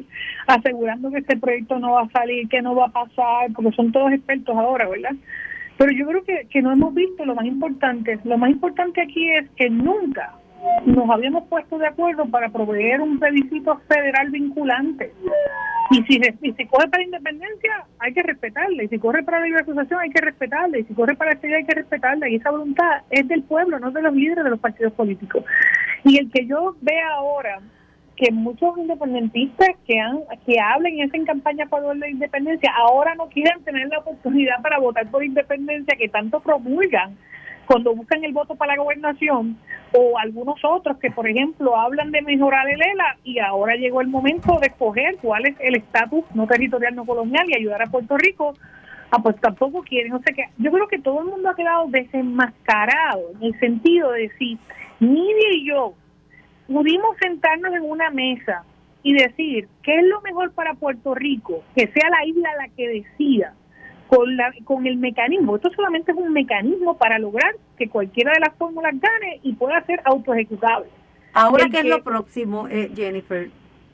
[0.47, 3.91] asegurando que este proyecto no va a salir, que no va a pasar, porque son
[3.91, 5.15] todos expertos ahora, ¿verdad?
[5.78, 8.19] Pero yo creo que, que no hemos visto lo más importante.
[8.23, 10.34] Lo más importante aquí es que nunca
[10.86, 15.12] nos habíamos puesto de acuerdo para proveer un plebiscito federal vinculante.
[15.91, 16.22] Y si,
[16.56, 18.84] si corre para independencia, hay que respetarla.
[18.84, 20.78] Y si corre para la libre asociación, hay que respetarla.
[20.78, 22.30] Y si corre para la hay que respetarla.
[22.30, 25.43] Y esa voluntad es del pueblo, no de los líderes de los partidos políticos.
[26.04, 27.60] Y el que yo vea ahora
[28.15, 32.69] que muchos independentistas que han que hablen y hacen campaña a favor de la independencia
[32.78, 37.17] ahora no quieren tener la oportunidad para votar por independencia que tanto promulgan
[37.69, 39.55] cuando buscan el voto para la gobernación,
[39.93, 44.08] o algunos otros que, por ejemplo, hablan de mejorar el ELA y ahora llegó el
[44.08, 48.17] momento de escoger cuál es el estatus no territorial, no colonial y ayudar a Puerto
[48.17, 48.55] Rico,
[49.12, 50.13] ah, pues tampoco quieren.
[50.13, 54.13] O sea que yo creo que todo el mundo ha quedado desenmascarado en el sentido
[54.13, 54.58] de decir,
[54.99, 55.93] Nidia y yo
[56.65, 58.63] pudimos sentarnos en una mesa
[59.03, 62.88] y decir qué es lo mejor para Puerto Rico, que sea la isla la que
[62.88, 63.53] decida
[64.10, 65.56] con, la, con el mecanismo.
[65.56, 69.86] Esto solamente es un mecanismo para lograr que cualquiera de las fórmulas gane y pueda
[69.86, 70.88] ser autoejecutable.
[71.32, 73.52] Ahora, ¿qué es lo próximo, eh, Jennifer?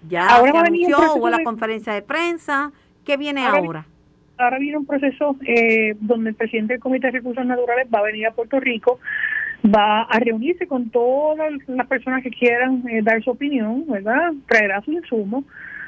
[0.08, 0.97] ¿Ya ahora se anunció?
[1.15, 2.71] ¿Hubo la conferencia de prensa?
[3.04, 3.86] ¿Qué viene ahora?
[4.38, 8.04] Ahora viene un proceso eh, donde el presidente del Comité de Recursos Naturales va a
[8.04, 8.99] venir a Puerto Rico,
[9.65, 14.32] va a reunirse con todas las personas que quieran eh, dar su opinión, ¿verdad?
[14.47, 15.43] Traerá su insumo.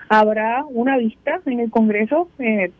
[0.10, 2.72] Habrá una vista en el Congreso eh,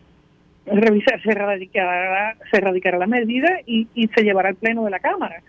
[0.68, 5.00] revisar, se radicará, se radicará la medida y, y se llevará al pleno de la
[5.00, 5.42] Cámara.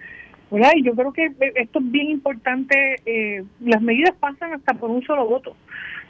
[0.51, 0.73] ¿verdad?
[0.77, 2.97] Y yo creo que esto es bien importante.
[3.05, 5.57] Eh, las medidas pasan hasta por un solo voto.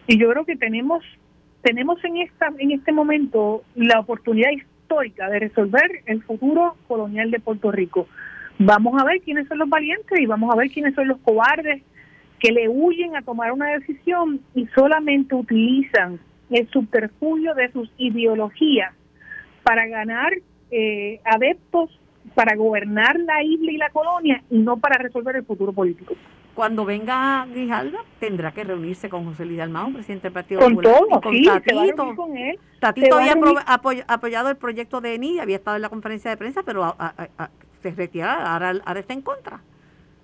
[0.06, 1.04] Y yo creo que tenemos
[1.62, 7.40] tenemos en esta en este momento la oportunidad histórica de resolver el futuro colonial de
[7.40, 8.06] Puerto Rico.
[8.58, 11.82] Vamos a ver quiénes son los valientes y vamos a ver quiénes son los cobardes
[12.38, 18.94] que le huyen a tomar una decisión y solamente utilizan el subterfugio de sus ideologías
[19.68, 20.32] para ganar
[20.70, 21.90] eh, adeptos,
[22.34, 26.14] para gobernar la isla y la colonia y no para resolver el futuro político.
[26.54, 31.20] Cuando venga Grijalda, tendrá que reunirse con José Luis Dalmau, presidente del Partido con Todo,
[31.20, 32.16] con Tatito.
[32.16, 32.58] con él.
[32.80, 33.34] Tatito había
[34.06, 36.96] apoyado el proyecto de ENI, había estado en la conferencia de prensa, pero
[37.82, 39.60] se retira, ahora, ahora está en contra.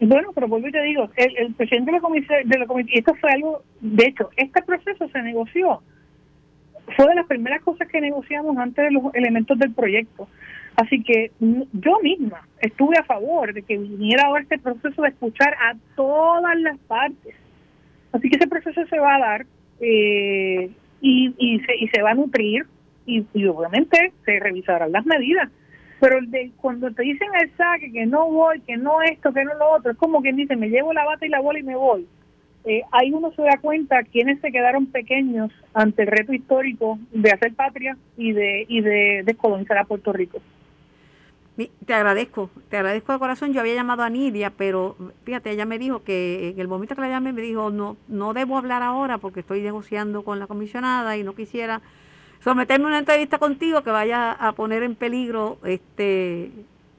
[0.01, 3.15] Bueno, pero vuelvo y te digo, el, presidente de la comisión, de la comisión, esto
[3.21, 5.83] fue algo, de hecho, este proceso se negoció
[6.97, 10.29] fue de las primeras cosas que negociamos antes de los elementos del proyecto.
[10.77, 15.55] Así que yo misma estuve a favor de que viniera ahora este proceso de escuchar
[15.55, 17.35] a todas las partes.
[18.13, 19.47] Así que ese proceso se va a dar
[19.81, 20.71] eh,
[21.01, 22.67] y, y, se, y se va a nutrir
[23.07, 25.51] y, obviamente se revisarán las medidas.
[26.01, 29.55] Pero de, cuando te dicen el saque que no voy, que no esto, que no
[29.55, 31.77] lo otro, es como quien dice, me llevo la bata y la bola y me
[31.77, 32.07] voy
[32.65, 37.31] eh, ahí uno se da cuenta quienes se quedaron pequeños ante el reto histórico de
[37.31, 40.41] hacer patria y de, y de descolonizar a Puerto Rico.
[41.87, 43.53] Te agradezco, te agradezco de corazón.
[43.53, 47.01] Yo había llamado a Nidia, pero fíjate, ella me dijo que en el momento que
[47.03, 51.17] la llamé me dijo, no, no debo hablar ahora porque estoy negociando con la comisionada
[51.17, 51.81] y no quisiera
[52.41, 56.51] someterme a una entrevista contigo que vaya a poner en peligro este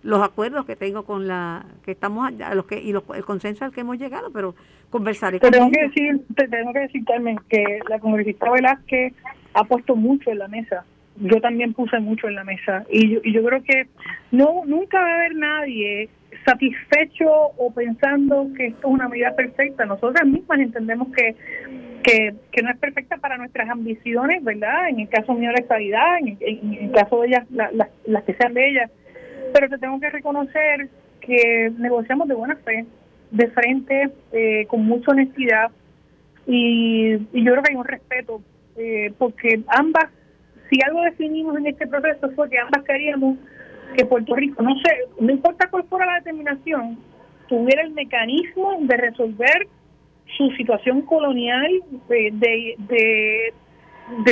[0.06, 3.82] los acuerdos que tengo con la que estamos los que y el consenso al que
[3.82, 4.54] hemos llegado pero
[4.92, 9.14] conversaré te tengo que decir te tengo que decir Carmen que la congresista Velázquez
[9.56, 10.86] ha puesto mucho en la mesa.
[11.18, 12.84] Yo también puse mucho en la mesa.
[12.90, 13.88] Y yo, y yo creo que
[14.32, 16.10] no nunca va a haber nadie
[16.46, 17.26] satisfecho
[17.58, 19.86] o pensando que esto es una medida perfecta.
[19.86, 21.36] Nosotras mismas entendemos que
[22.04, 26.20] que, que no es perfecta para nuestras ambiciones verdad en el caso mío la estabilidad
[26.20, 26.38] en,
[26.80, 28.92] el caso de ellas las que sean de ellas
[29.56, 30.90] pero te tengo que reconocer
[31.22, 32.86] que negociamos de buena fe,
[33.32, 35.72] de frente, eh, con mucha honestidad
[36.46, 38.42] y, yo creo que hay un respeto,
[38.76, 40.12] eh, porque ambas,
[40.70, 43.38] si algo definimos en este proceso fue que ambas queríamos
[43.96, 47.00] que Puerto Rico, no sé, no importa cuál fuera la determinación,
[47.48, 49.68] tuviera el mecanismo de resolver
[50.36, 51.72] su situación colonial
[52.10, 53.54] de, de, de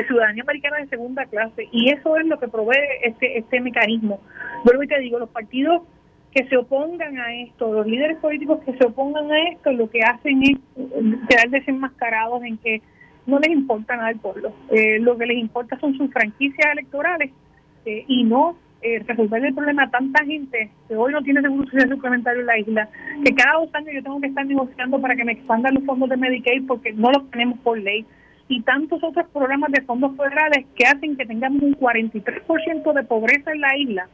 [0.08, 4.20] ciudadanía americana de segunda clase y eso es lo que provee este este mecanismo.
[4.64, 5.84] Vuelvo y te digo, los partidos
[6.34, 10.02] que se opongan a esto, los líderes políticos que se opongan a esto, lo que
[10.02, 10.58] hacen es
[11.30, 12.82] quedar desenmascarados en que
[13.26, 14.52] no les importa nada el pueblo.
[14.72, 17.32] Eh, lo que les importa son sus franquicias electorales
[17.86, 21.70] eh, y no eh, resolver el problema a tanta gente que hoy no tiene seguro
[21.70, 22.90] social suplementario en la isla,
[23.24, 26.10] que cada dos años yo tengo que estar negociando para que me expandan los fondos
[26.10, 28.06] de Medicaid porque no los tenemos por ley
[28.48, 33.52] y tantos otros programas de fondos federales que hacen que tengamos un 43% de pobreza
[33.52, 34.08] en la isla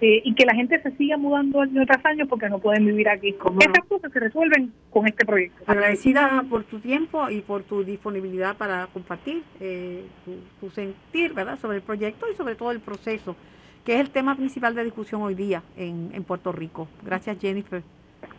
[0.00, 3.08] eh, y que la gente se siga mudando año tras año porque no pueden vivir
[3.08, 3.32] aquí.
[3.34, 3.88] ¿Cómo Esas no?
[3.88, 5.64] cosas se resuelven con este proyecto.
[5.66, 11.58] Agradecida por tu tiempo y por tu disponibilidad para compartir eh, tu, tu sentir ¿verdad?
[11.58, 13.36] sobre el proyecto y sobre todo el proceso,
[13.84, 16.88] que es el tema principal de discusión hoy día en, en Puerto Rico.
[17.02, 17.82] Gracias, Jennifer.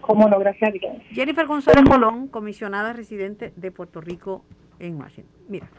[0.01, 0.79] Como no, gracias a ti.
[1.11, 4.43] Jennifer González Colón, comisionada residente de Puerto Rico
[4.79, 5.41] en Washington.
[5.47, 5.69] Mira,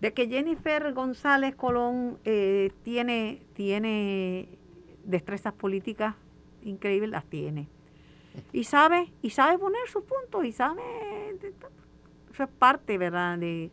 [0.00, 4.48] de que Jennifer González Colón eh, tiene, tiene
[5.04, 6.16] destrezas políticas
[6.62, 7.68] increíbles, las tiene.
[8.52, 10.82] Y sabe, y sabe poner sus puntos, y sabe,
[12.32, 13.38] eso es parte, ¿verdad?
[13.38, 13.70] De,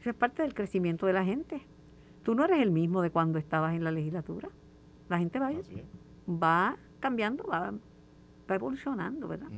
[0.00, 1.62] eso es parte del crecimiento de la gente.
[2.24, 4.50] Tú no eres el mismo de cuando estabas en la legislatura.
[5.08, 5.50] La gente va,
[6.28, 7.72] va cambiando, va,
[8.50, 9.48] va evolucionando, ¿verdad?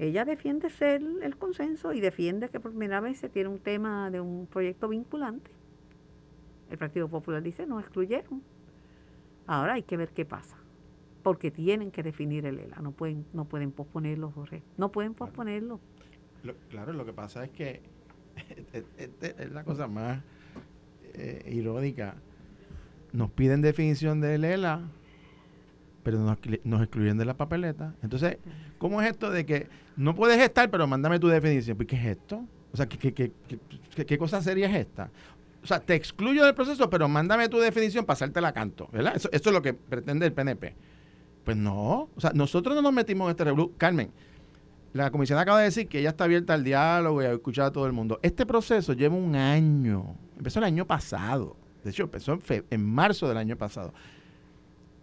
[0.00, 4.10] Ella defiende ser el consenso y defiende que por primera vez se tiene un tema
[4.10, 5.50] de un proyecto vinculante.
[6.70, 8.42] El Partido Popular dice no excluyeron.
[9.46, 10.56] Ahora hay que ver qué pasa.
[11.22, 12.76] Porque tienen que definir el ELA.
[12.80, 14.62] No pueden, no pueden posponerlo, Jorge.
[14.78, 15.80] No pueden posponerlo.
[16.44, 17.82] Lo- claro, lo que pasa es que
[18.72, 20.22] es, es- es la cosa más
[21.12, 22.14] eh, irónica.
[23.12, 24.80] Nos piden definición de Lela,
[26.02, 27.94] pero nos, excluyen de la papeleta.
[28.02, 28.38] Entonces,
[28.78, 31.76] ¿cómo es esto de que no puedes estar, pero mándame tu definición?
[31.76, 32.44] Pues, ¿Qué es esto?
[32.72, 33.58] O sea, ¿qué, qué, qué, qué-
[33.96, 35.10] qué- qué cosa seria es esta?
[35.62, 39.14] O sea, te excluyo del proceso, pero mándame tu definición para hacerte la canto, ¿verdad?
[39.16, 40.74] Eso, eso es lo que pretende el PNP.
[41.44, 43.72] Pues no, o sea, nosotros no nos metimos en este revolú.
[43.76, 44.10] Carmen,
[44.92, 47.70] la comisión acaba de decir que ella está abierta al diálogo y a escuchar a
[47.72, 48.18] todo el mundo.
[48.22, 50.14] Este proceso lleva un año.
[50.38, 51.56] Empezó el año pasado.
[51.84, 52.38] De hecho, empezó
[52.70, 53.92] en marzo del año pasado.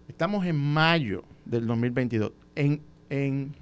[0.07, 2.31] Estamos en mayo del 2022.
[2.55, 3.53] En, en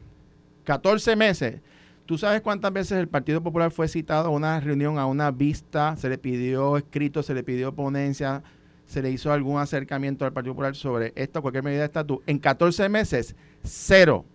[0.63, 1.61] 14 meses,
[2.05, 5.95] ¿tú sabes cuántas veces el Partido Popular fue citado a una reunión, a una vista?
[5.97, 8.43] Se le pidió escrito, se le pidió ponencia,
[8.85, 12.19] se le hizo algún acercamiento al Partido Popular sobre esta o cualquier medida de estatus.
[12.27, 14.25] En 14 meses, cero.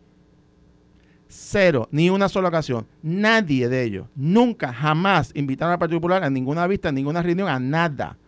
[1.28, 2.88] Cero, ni una sola ocasión.
[3.02, 7.48] Nadie de ellos, nunca, jamás invitaron al Partido Popular a ninguna vista, a ninguna reunión,
[7.48, 8.18] a nada.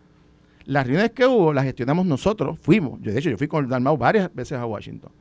[0.65, 3.01] Las reuniones que hubo las gestionamos nosotros, fuimos.
[3.01, 5.11] Yo, de hecho, yo fui con Dalmau varias veces a Washington,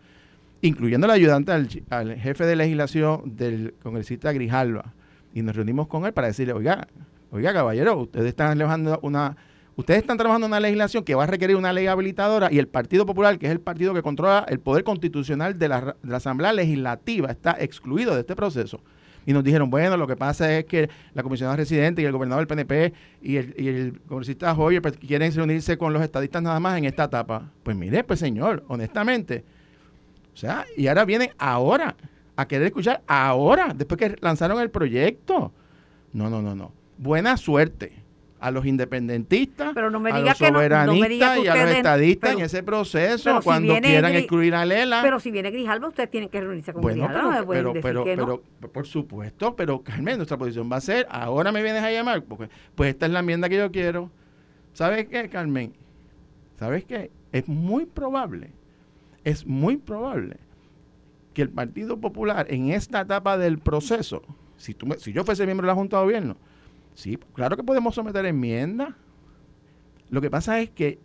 [0.60, 4.94] incluyendo el ayudante al, al jefe de legislación del congresista Grijalva.
[5.34, 6.86] Y nos reunimos con él para decirle, oiga,
[7.30, 9.36] oiga, caballero, ustedes están trabajando una,
[9.74, 13.06] ustedes están trabajando una legislación que va a requerir una ley habilitadora y el Partido
[13.06, 16.52] Popular, que es el partido que controla el poder constitucional de la, de la Asamblea
[16.52, 18.80] Legislativa, está excluido de este proceso.
[19.26, 22.46] Y nos dijeron, bueno, lo que pasa es que la comisionada residente y el gobernador
[22.46, 22.92] del PNP
[23.22, 26.84] y el, y el congresista Hoyer pues, quieren reunirse con los estadistas nada más en
[26.84, 27.50] esta etapa.
[27.62, 29.44] Pues mire, pues señor, honestamente.
[30.34, 31.94] O sea, y ahora vienen ahora
[32.36, 35.52] a querer escuchar ahora, después que lanzaron el proyecto.
[36.12, 36.72] No, no, no, no.
[36.98, 38.01] Buena suerte
[38.42, 41.44] a los independentistas, Pero no me a diga los que no- no me soberanistas que
[41.44, 45.00] y a los estadistas pero- en ese proceso si cuando quieran excluir a Lela.
[45.02, 47.44] Pero si viene Grijalva, ustedes tienen que reunirse con Bueno, Grijalva.
[47.48, 51.82] pero, pero, pero, por supuesto, pero Carmen, nuestra posición va a ser, ahora me vienes
[51.84, 54.10] a llamar, porque pues esta es la enmienda que yo quiero.
[54.72, 55.72] ¿Sabes qué, Carmen?
[56.58, 57.10] ¿Sabes qué?
[57.30, 58.50] Es muy probable,
[59.24, 60.36] es muy probable
[61.32, 64.22] que el Partido Popular en esta etapa del proceso,
[64.56, 66.36] si, tú si yo fuese miembro de la Junta de Gobierno,
[66.94, 68.94] sí, claro que podemos someter enmiendas.
[70.10, 70.98] Lo que pasa es que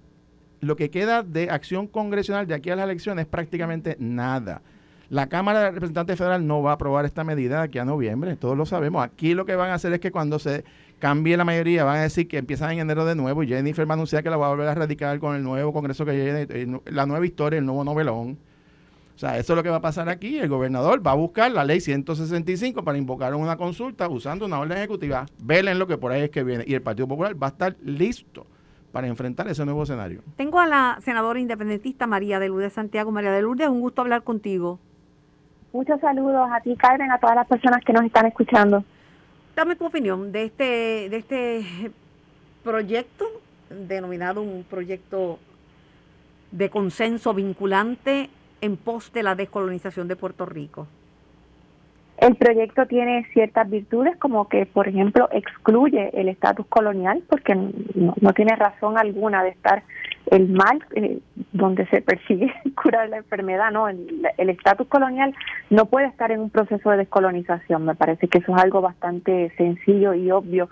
[0.59, 4.61] lo que queda de acción congresional de aquí a las elecciones es prácticamente nada.
[5.09, 8.35] La Cámara de Representantes Federal no va a aprobar esta medida de aquí a noviembre,
[8.35, 9.03] todos lo sabemos.
[9.03, 10.65] Aquí lo que van a hacer es que cuando se
[10.99, 13.93] cambie la mayoría van a decir que empiezan en enero de nuevo y Jennifer va
[13.93, 16.47] a anunciar que la va a volver a radicar con el nuevo Congreso que viene,
[16.49, 18.37] eh, la nueva historia, el nuevo novelón.
[19.17, 20.37] O sea, eso es lo que va a pasar aquí.
[20.37, 24.77] El gobernador va a buscar la ley 165 para invocar una consulta usando una orden
[24.77, 25.25] ejecutiva.
[25.39, 26.63] Velen lo que por ahí es que viene.
[26.67, 28.45] Y el Partido Popular va a estar listo
[28.91, 30.21] para enfrentar ese nuevo escenario.
[30.35, 33.09] Tengo a la senadora independentista María de Lourdes Santiago.
[33.11, 34.77] María de Lourdes, un gusto hablar contigo.
[35.73, 38.83] Muchos saludos a ti, Carmen, a todas las personas que nos están escuchando.
[39.55, 41.91] Dame tu opinión de este, de este
[42.63, 43.25] proyecto,
[43.71, 45.39] denominado un proyecto
[46.51, 48.29] de consenso vinculante
[48.61, 50.87] en pos de la descolonización de Puerto Rico.
[52.17, 58.33] El proyecto tiene ciertas virtudes, como que, por ejemplo, excluye el estatus colonial, porque no,
[58.33, 59.83] tiene razón alguna de estar
[60.31, 61.19] el mal eh,
[61.51, 62.51] donde se persigue
[62.81, 65.35] curar la enfermedad, no, el estatus colonial
[65.69, 69.53] no puede estar en un proceso de descolonización, me parece que eso es algo bastante
[69.55, 70.69] sencillo y obvio.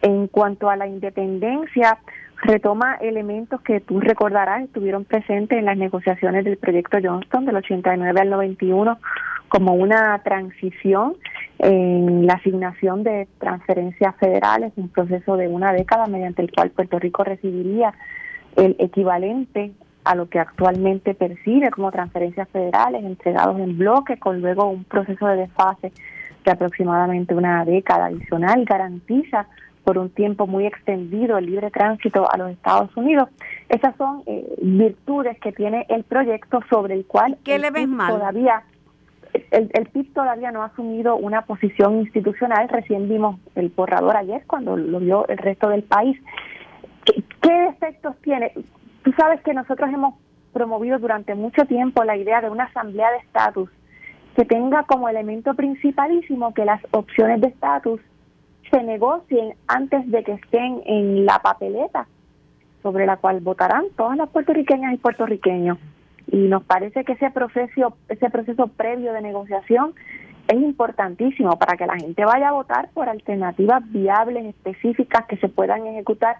[0.00, 1.98] En cuanto a la independencia,
[2.42, 8.20] retoma elementos que tú recordarás estuvieron presentes en las negociaciones del proyecto Johnston del 89
[8.20, 8.98] al 91
[9.48, 11.16] como una transición
[11.58, 16.98] en la asignación de transferencias federales, un proceso de una década mediante el cual Puerto
[16.98, 17.94] Rico recibiría
[18.56, 19.72] el equivalente
[20.04, 25.26] a lo que actualmente percibe como transferencias federales entregados en bloque, con luego un proceso
[25.26, 25.92] de desfase
[26.44, 29.46] de aproximadamente una década adicional, garantiza
[29.86, 33.28] por un tiempo muy extendido el libre tránsito a los Estados Unidos.
[33.68, 38.12] Esas son eh, virtudes que tiene el proyecto sobre el cual ¿Qué le ves mal?
[38.12, 38.64] todavía
[39.52, 42.68] el, el PIB todavía no ha asumido una posición institucional.
[42.68, 46.20] Recién vimos el borrador ayer cuando lo vio el resto del país.
[47.04, 48.54] ¿Qué, qué efectos tiene?
[49.04, 50.16] Tú sabes que nosotros hemos
[50.52, 53.70] promovido durante mucho tiempo la idea de una asamblea de estatus
[54.34, 58.00] que tenga como elemento principalísimo que las opciones de estatus
[58.70, 62.06] se negocien antes de que estén en la papeleta
[62.82, 65.78] sobre la cual votarán todas las puertorriqueñas y puertorriqueños
[66.30, 69.94] y nos parece que ese proceso, ese proceso previo de negociación
[70.48, 75.48] es importantísimo para que la gente vaya a votar por alternativas viables, específicas que se
[75.48, 76.36] puedan ejecutar,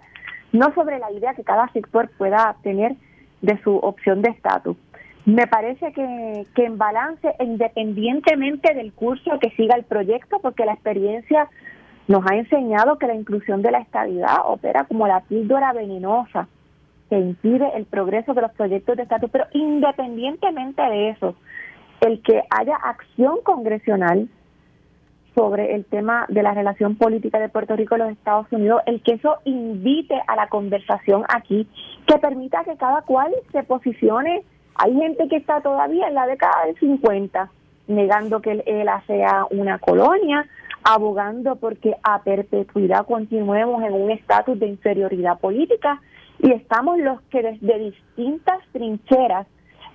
[0.52, 2.94] no sobre la idea que cada sector pueda tener
[3.42, 4.76] de su opción de estatus.
[5.24, 10.74] Me parece que, que en balance, independientemente del curso que siga el proyecto, porque la
[10.74, 11.48] experiencia
[12.08, 16.48] nos ha enseñado que la inclusión de la estabilidad opera como la píldora venenosa
[17.10, 21.34] que impide el progreso de los proyectos de estatus, pero independientemente de eso,
[22.00, 24.28] el que haya acción congresional
[25.34, 29.02] sobre el tema de la relación política de Puerto Rico y los Estados Unidos, el
[29.02, 31.68] que eso invite a la conversación aquí,
[32.06, 34.42] que permita que cada cual se posicione.
[34.76, 37.50] Hay gente que está todavía en la década del 50
[37.88, 40.46] negando que el ELA sea una colonia,
[40.86, 46.00] abogando porque a perpetuidad continuemos en un estatus de inferioridad política,
[46.38, 49.48] y estamos los que desde distintas trincheras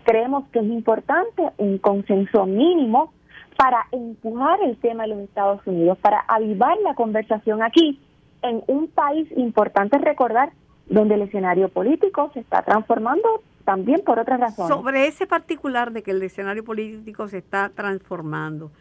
[0.04, 3.14] creemos que es importante un consenso mínimo
[3.58, 8.02] para empujar el tema de los Estados Unidos, para avivar la conversación aquí,
[8.42, 10.52] en un país importante recordar
[10.88, 14.76] donde el escenario político se está transformando también por otras razones.
[14.76, 18.72] Sobre ese particular de que el escenario político se está transformando,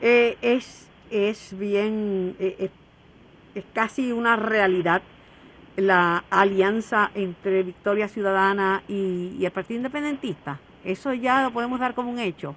[0.00, 2.70] eh, es, es bien, eh,
[3.54, 5.02] es casi una realidad
[5.76, 10.58] la alianza entre Victoria Ciudadana y, el Partido Independentista?
[10.84, 12.54] ¿Eso ya lo podemos dar como un hecho?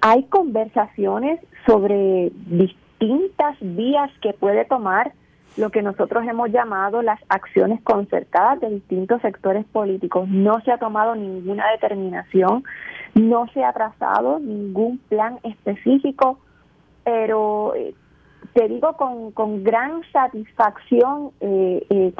[0.00, 5.12] Hay conversaciones sobre distintas vías que puede tomar
[5.56, 10.28] lo que nosotros hemos llamado las acciones concertadas de distintos sectores políticos.
[10.28, 12.64] No se ha tomado ninguna determinación,
[13.14, 16.38] no se ha trazado ningún plan específico,
[17.06, 17.94] pero eh,
[18.52, 22.12] te digo con, con gran satisfacción eh, eh,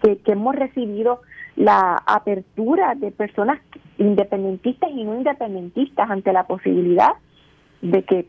[0.00, 1.20] que, hemos recibido
[1.56, 3.60] la apertura de personas
[3.98, 7.10] independentistas y no independentistas ante la posibilidad
[7.82, 8.26] de que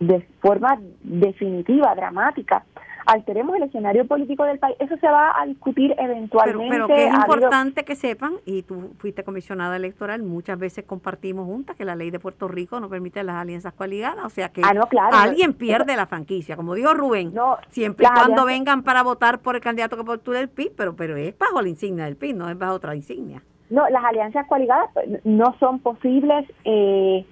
[0.00, 2.64] de forma definitiva, dramática,
[3.06, 4.76] alteremos el escenario político del país.
[4.78, 6.68] Eso se va a discutir eventualmente.
[6.70, 11.76] Pero, que es importante que sepan, y tú fuiste comisionada electoral, muchas veces compartimos juntas
[11.76, 14.72] que la ley de Puerto Rico no permite las alianzas coaligadas, o sea que ah,
[15.12, 17.34] alguien pierde la franquicia, como dijo Rubén,
[17.70, 21.16] siempre y cuando vengan para votar por el candidato que postula el PIB, pero, pero
[21.16, 23.42] es bajo la insignia del PIB, no es bajo otra insignia.
[23.70, 24.90] No, las alianzas coaligadas
[25.24, 26.46] no son posibles.
[26.64, 27.24] Eh,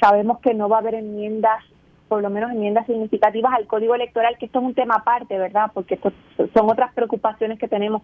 [0.00, 1.62] sabemos que no va a haber enmiendas
[2.08, 5.70] por lo menos enmiendas significativas al código electoral, que esto es un tema aparte, ¿verdad?
[5.74, 6.12] Porque esto
[6.54, 8.02] son otras preocupaciones que tenemos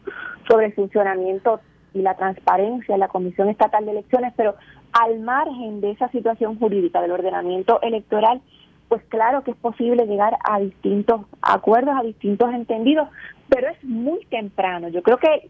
[0.49, 1.61] sobre el funcionamiento
[1.95, 4.57] y la transparencia en la Comisión Estatal de Elecciones, pero
[4.93, 8.41] al margen de esa situación jurídica del ordenamiento electoral,
[8.89, 13.09] pues claro que es posible llegar a distintos acuerdos, a distintos entendidos,
[13.49, 14.89] pero es muy temprano.
[14.89, 15.49] Yo creo que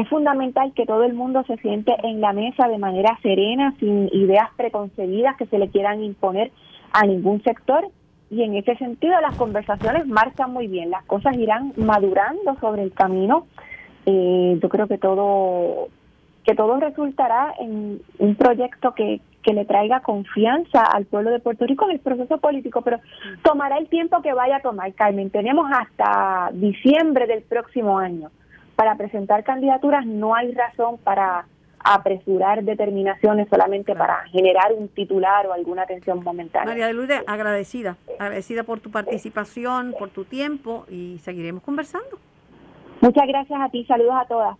[0.00, 4.08] es fundamental que todo el mundo se siente en la mesa de manera serena, sin
[4.12, 6.50] ideas preconcebidas que se le quieran imponer
[6.92, 7.86] a ningún sector
[8.30, 12.92] y en ese sentido las conversaciones marcan muy bien, las cosas irán madurando sobre el
[12.92, 13.46] camino.
[14.06, 15.88] Eh, yo creo que todo
[16.44, 21.66] que todo resultará en un proyecto que, que le traiga confianza al pueblo de Puerto
[21.66, 23.00] Rico en el proceso político, pero
[23.42, 25.28] tomará el tiempo que vaya a tomar, Carmen.
[25.28, 28.30] Tenemos hasta diciembre del próximo año
[28.80, 31.44] para presentar candidaturas, no hay razón para
[31.80, 36.66] apresurar determinaciones solamente para generar un titular o alguna atención momentánea.
[36.66, 42.08] María de Lourdes, agradecida, agradecida por tu participación, por tu tiempo y seguiremos conversando.
[43.02, 44.56] Muchas gracias a ti, saludos a todas.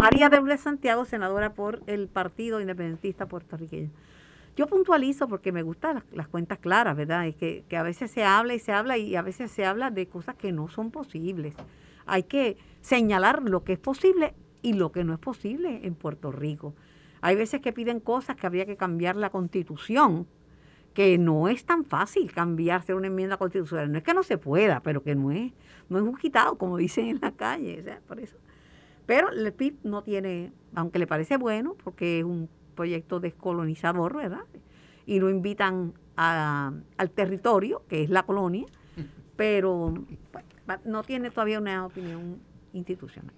[0.00, 3.90] María de Lourdes Santiago, senadora por el Partido Independentista Puertorriqueño.
[4.54, 7.26] Yo puntualizo porque me gustan las, cuentas claras, ¿verdad?
[7.26, 9.90] Es que, que a veces se habla y se habla y a veces se habla
[9.90, 11.56] de cosas que no son posibles.
[12.06, 16.32] Hay que señalar lo que es posible y lo que no es posible en Puerto
[16.32, 16.74] Rico.
[17.20, 20.26] Hay veces que piden cosas que habría que cambiar la constitución,
[20.94, 23.90] que no es tan fácil cambiarse una enmienda constitucional.
[23.90, 25.52] No es que no se pueda, pero que no es,
[25.88, 27.82] no es un quitado, como dicen en la calle.
[28.06, 28.36] por eso.
[29.06, 34.44] Pero el PIB no tiene, aunque le parece bueno, porque es un proyecto descolonizador, ¿verdad?
[35.06, 38.66] Y no invitan a- al territorio, que es la colonia,
[39.36, 39.94] pero
[40.30, 40.44] pues,
[40.84, 42.38] no tiene todavía una opinión
[42.72, 43.34] institucional.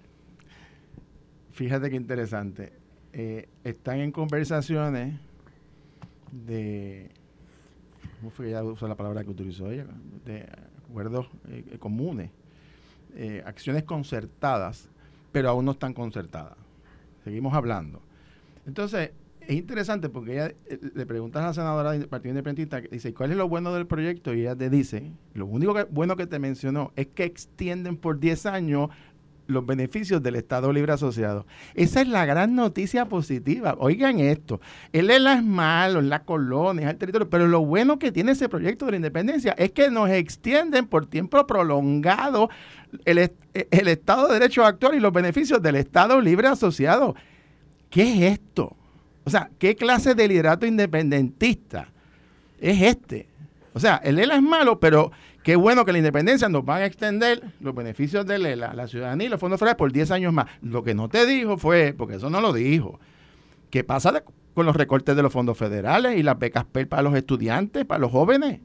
[1.51, 2.73] Fíjate qué interesante.
[3.13, 5.17] Eh, están en conversaciones
[6.31, 7.11] de.
[8.19, 9.85] ¿Cómo fue que ella usó la palabra que utilizó ella?
[10.25, 10.47] De
[10.89, 12.29] acuerdos eh, comunes,
[13.15, 14.89] eh, acciones concertadas,
[15.31, 16.57] pero aún no están concertadas.
[17.23, 18.01] Seguimos hablando.
[18.65, 19.11] Entonces,
[19.47, 23.31] es interesante porque ella eh, le preguntas a la senadora del Partido Independentista, dice, ¿cuál
[23.31, 24.33] es lo bueno del proyecto?
[24.33, 28.19] Y ella te dice, lo único que, bueno que te mencionó es que extienden por
[28.19, 28.89] 10 años
[29.47, 31.45] los beneficios del Estado Libre Asociado.
[31.75, 33.75] Esa es la gran noticia positiva.
[33.79, 34.59] Oigan esto,
[34.91, 38.31] el ELA es malo, en la colonia, es el territorio, pero lo bueno que tiene
[38.31, 42.49] ese proyecto de la independencia es que nos extienden por tiempo prolongado
[43.05, 47.15] el, el Estado de Derecho actual y los beneficios del Estado Libre Asociado.
[47.89, 48.75] ¿Qué es esto?
[49.25, 51.89] O sea, ¿qué clase de liderato independentista
[52.59, 53.27] es este?
[53.73, 55.11] O sea, el ELA es malo, pero
[55.43, 59.27] qué bueno que la independencia nos van a extender los beneficios del ELA, la ciudadanía
[59.27, 60.45] y los fondos federales por 10 años más.
[60.61, 62.99] Lo que no te dijo fue, porque eso no lo dijo,
[63.71, 64.23] ¿qué pasa
[64.53, 67.99] con los recortes de los fondos federales y las becas PEL para los estudiantes, para
[67.99, 68.61] los jóvenes,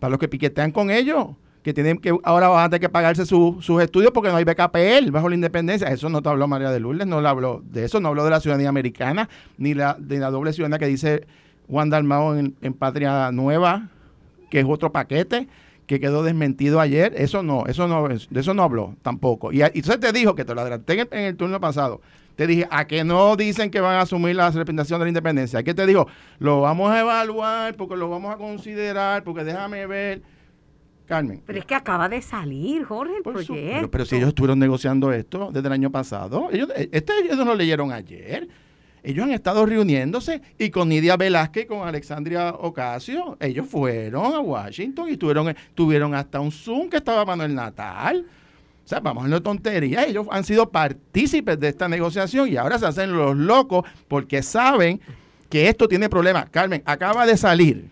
[0.00, 1.28] para los que piquetean con ellos?
[1.68, 4.72] Que tienen que ahora van a que pagarse su- sus estudios porque no hay beca
[4.72, 5.88] PL bajo la independencia.
[5.88, 8.30] Eso no te habló María de Lourdes, no le habló de eso, no habló de
[8.30, 11.26] la ciudadanía americana, ni la, de la doble ciudadanía que dice
[11.68, 13.88] Juan Dalmao en, en Patria Nueva,
[14.50, 15.46] que es otro paquete
[15.86, 17.12] que quedó desmentido ayer.
[17.16, 19.52] Eso no, eso no, de eso no habló tampoco.
[19.52, 22.00] Y, a- y entonces te dijo que te lo adelanté en el, turno pasado.
[22.36, 25.62] Te dije, a que no dicen que van a asumir la representación de la independencia.
[25.62, 26.06] ¿Qué te dijo?
[26.38, 30.22] Lo vamos a evaluar porque lo vamos a considerar, porque déjame ver.
[31.08, 31.42] Carmen.
[31.46, 33.54] Pero es que acaba de salir, Jorge, el su- proyecto.
[33.76, 37.36] pero, pero si ellos estuvieron negociando esto desde el año pasado, ellos, eh, este ellos
[37.38, 38.46] no lo leyeron ayer.
[39.02, 44.40] Ellos han estado reuniéndose y con Nidia Velázquez y con Alexandria Ocasio, ellos fueron a
[44.40, 48.26] Washington y tuvieron, tuvieron hasta un Zoom que estaba Manuel Natal.
[48.84, 50.04] O sea, vamos en la tontería.
[50.04, 55.00] Ellos han sido partícipes de esta negociación y ahora se hacen los locos porque saben
[55.48, 56.50] que esto tiene problemas.
[56.50, 57.88] Carmen, acaba de salir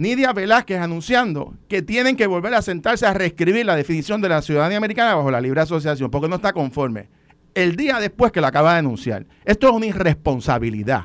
[0.00, 4.40] Nidia Velázquez anunciando que tienen que volver a sentarse a reescribir la definición de la
[4.40, 7.10] ciudadanía americana bajo la libre asociación, porque no está conforme.
[7.52, 9.26] El día después que la acaba de anunciar.
[9.44, 11.04] Esto es una irresponsabilidad,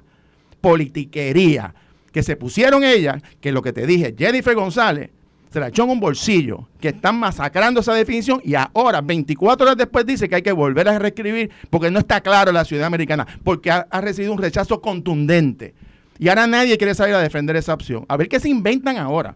[0.62, 1.76] politiquería,
[2.14, 5.10] que se pusieron ellas, que lo que te dije, Jennifer González,
[5.52, 9.78] se la echó en un bolsillo, que están masacrando esa definición y ahora, 24 horas
[9.78, 13.28] después, dice que hay que volver a reescribir porque no está claro la ciudadanía americana,
[13.44, 15.76] porque ha recibido un rechazo contundente.
[16.18, 18.06] Y ahora nadie quiere salir a defender esa opción.
[18.08, 19.36] A ver qué se inventan ahora.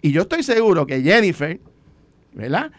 [0.00, 1.60] Y yo estoy seguro que Jennifer,
[2.32, 2.70] ¿verdad?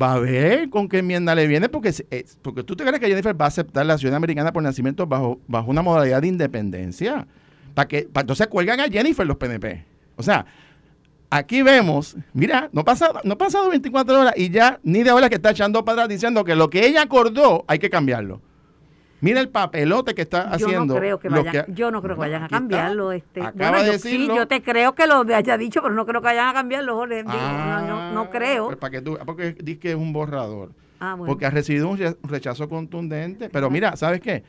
[0.00, 2.04] Va a ver con qué enmienda le viene, porque, es-
[2.42, 5.40] porque tú te crees que Jennifer va a aceptar la ciudadanía americana por nacimiento bajo,
[5.46, 7.26] bajo una modalidad de independencia.
[7.74, 9.84] Para que, entonces cuelgan a Jennifer los PNP.
[10.16, 10.46] O sea,
[11.30, 15.28] aquí vemos, mira, no ha pasado, no pasado 24 horas y ya ni de ahora
[15.28, 18.40] que está echando para atrás diciendo que lo que ella acordó hay que cambiarlo.
[19.20, 20.94] Mira el papelote que está yo haciendo.
[20.94, 22.56] no creo que lo vayan, que- yo no creo que vayan a está.
[22.58, 23.12] cambiarlo.
[23.12, 26.04] Este, Acaba Bueno, de yo, sí, yo te creo que lo haya dicho, pero no
[26.04, 28.66] creo que vayan a cambiarlo, Ah, no, no, no creo.
[28.66, 30.70] pues para que tú, porque dices que es un borrador.
[31.00, 31.26] Ah, bueno.
[31.32, 33.48] Porque ha recibido un re- rechazo contundente.
[33.50, 34.42] Pero mira, ¿sabes qué?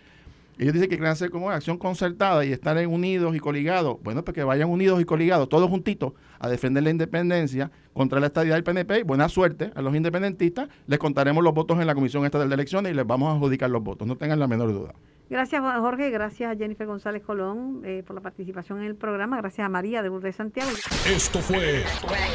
[0.59, 3.97] Ellos dicen que quieren hacer como acción concertada y estar unidos y coligados.
[4.03, 8.27] Bueno, pues que vayan unidos y coligados, todos juntitos, a defender la independencia contra la
[8.27, 9.03] estadidad del PNP.
[9.03, 10.69] Buena suerte a los independentistas.
[10.87, 13.69] Les contaremos los votos en la Comisión Estatal de Elecciones y les vamos a adjudicar
[13.69, 14.07] los votos.
[14.07, 14.93] No tengan la menor duda.
[15.29, 16.09] Gracias, Jorge.
[16.09, 19.37] Gracias a Jennifer González Colón eh, por la participación en el programa.
[19.37, 20.71] Gracias a María de Lourdes Santiago.
[21.05, 21.83] Esto fue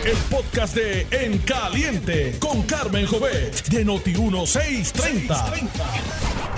[0.04, 5.68] el podcast de En Caliente con Carmen Jovet de Noti1630.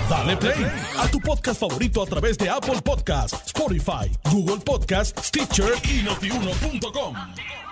[0.09, 0.65] Dale play
[0.99, 7.64] a tu podcast favorito a través de Apple Podcasts, Spotify, Google Podcasts, Stitcher y notiuno.com.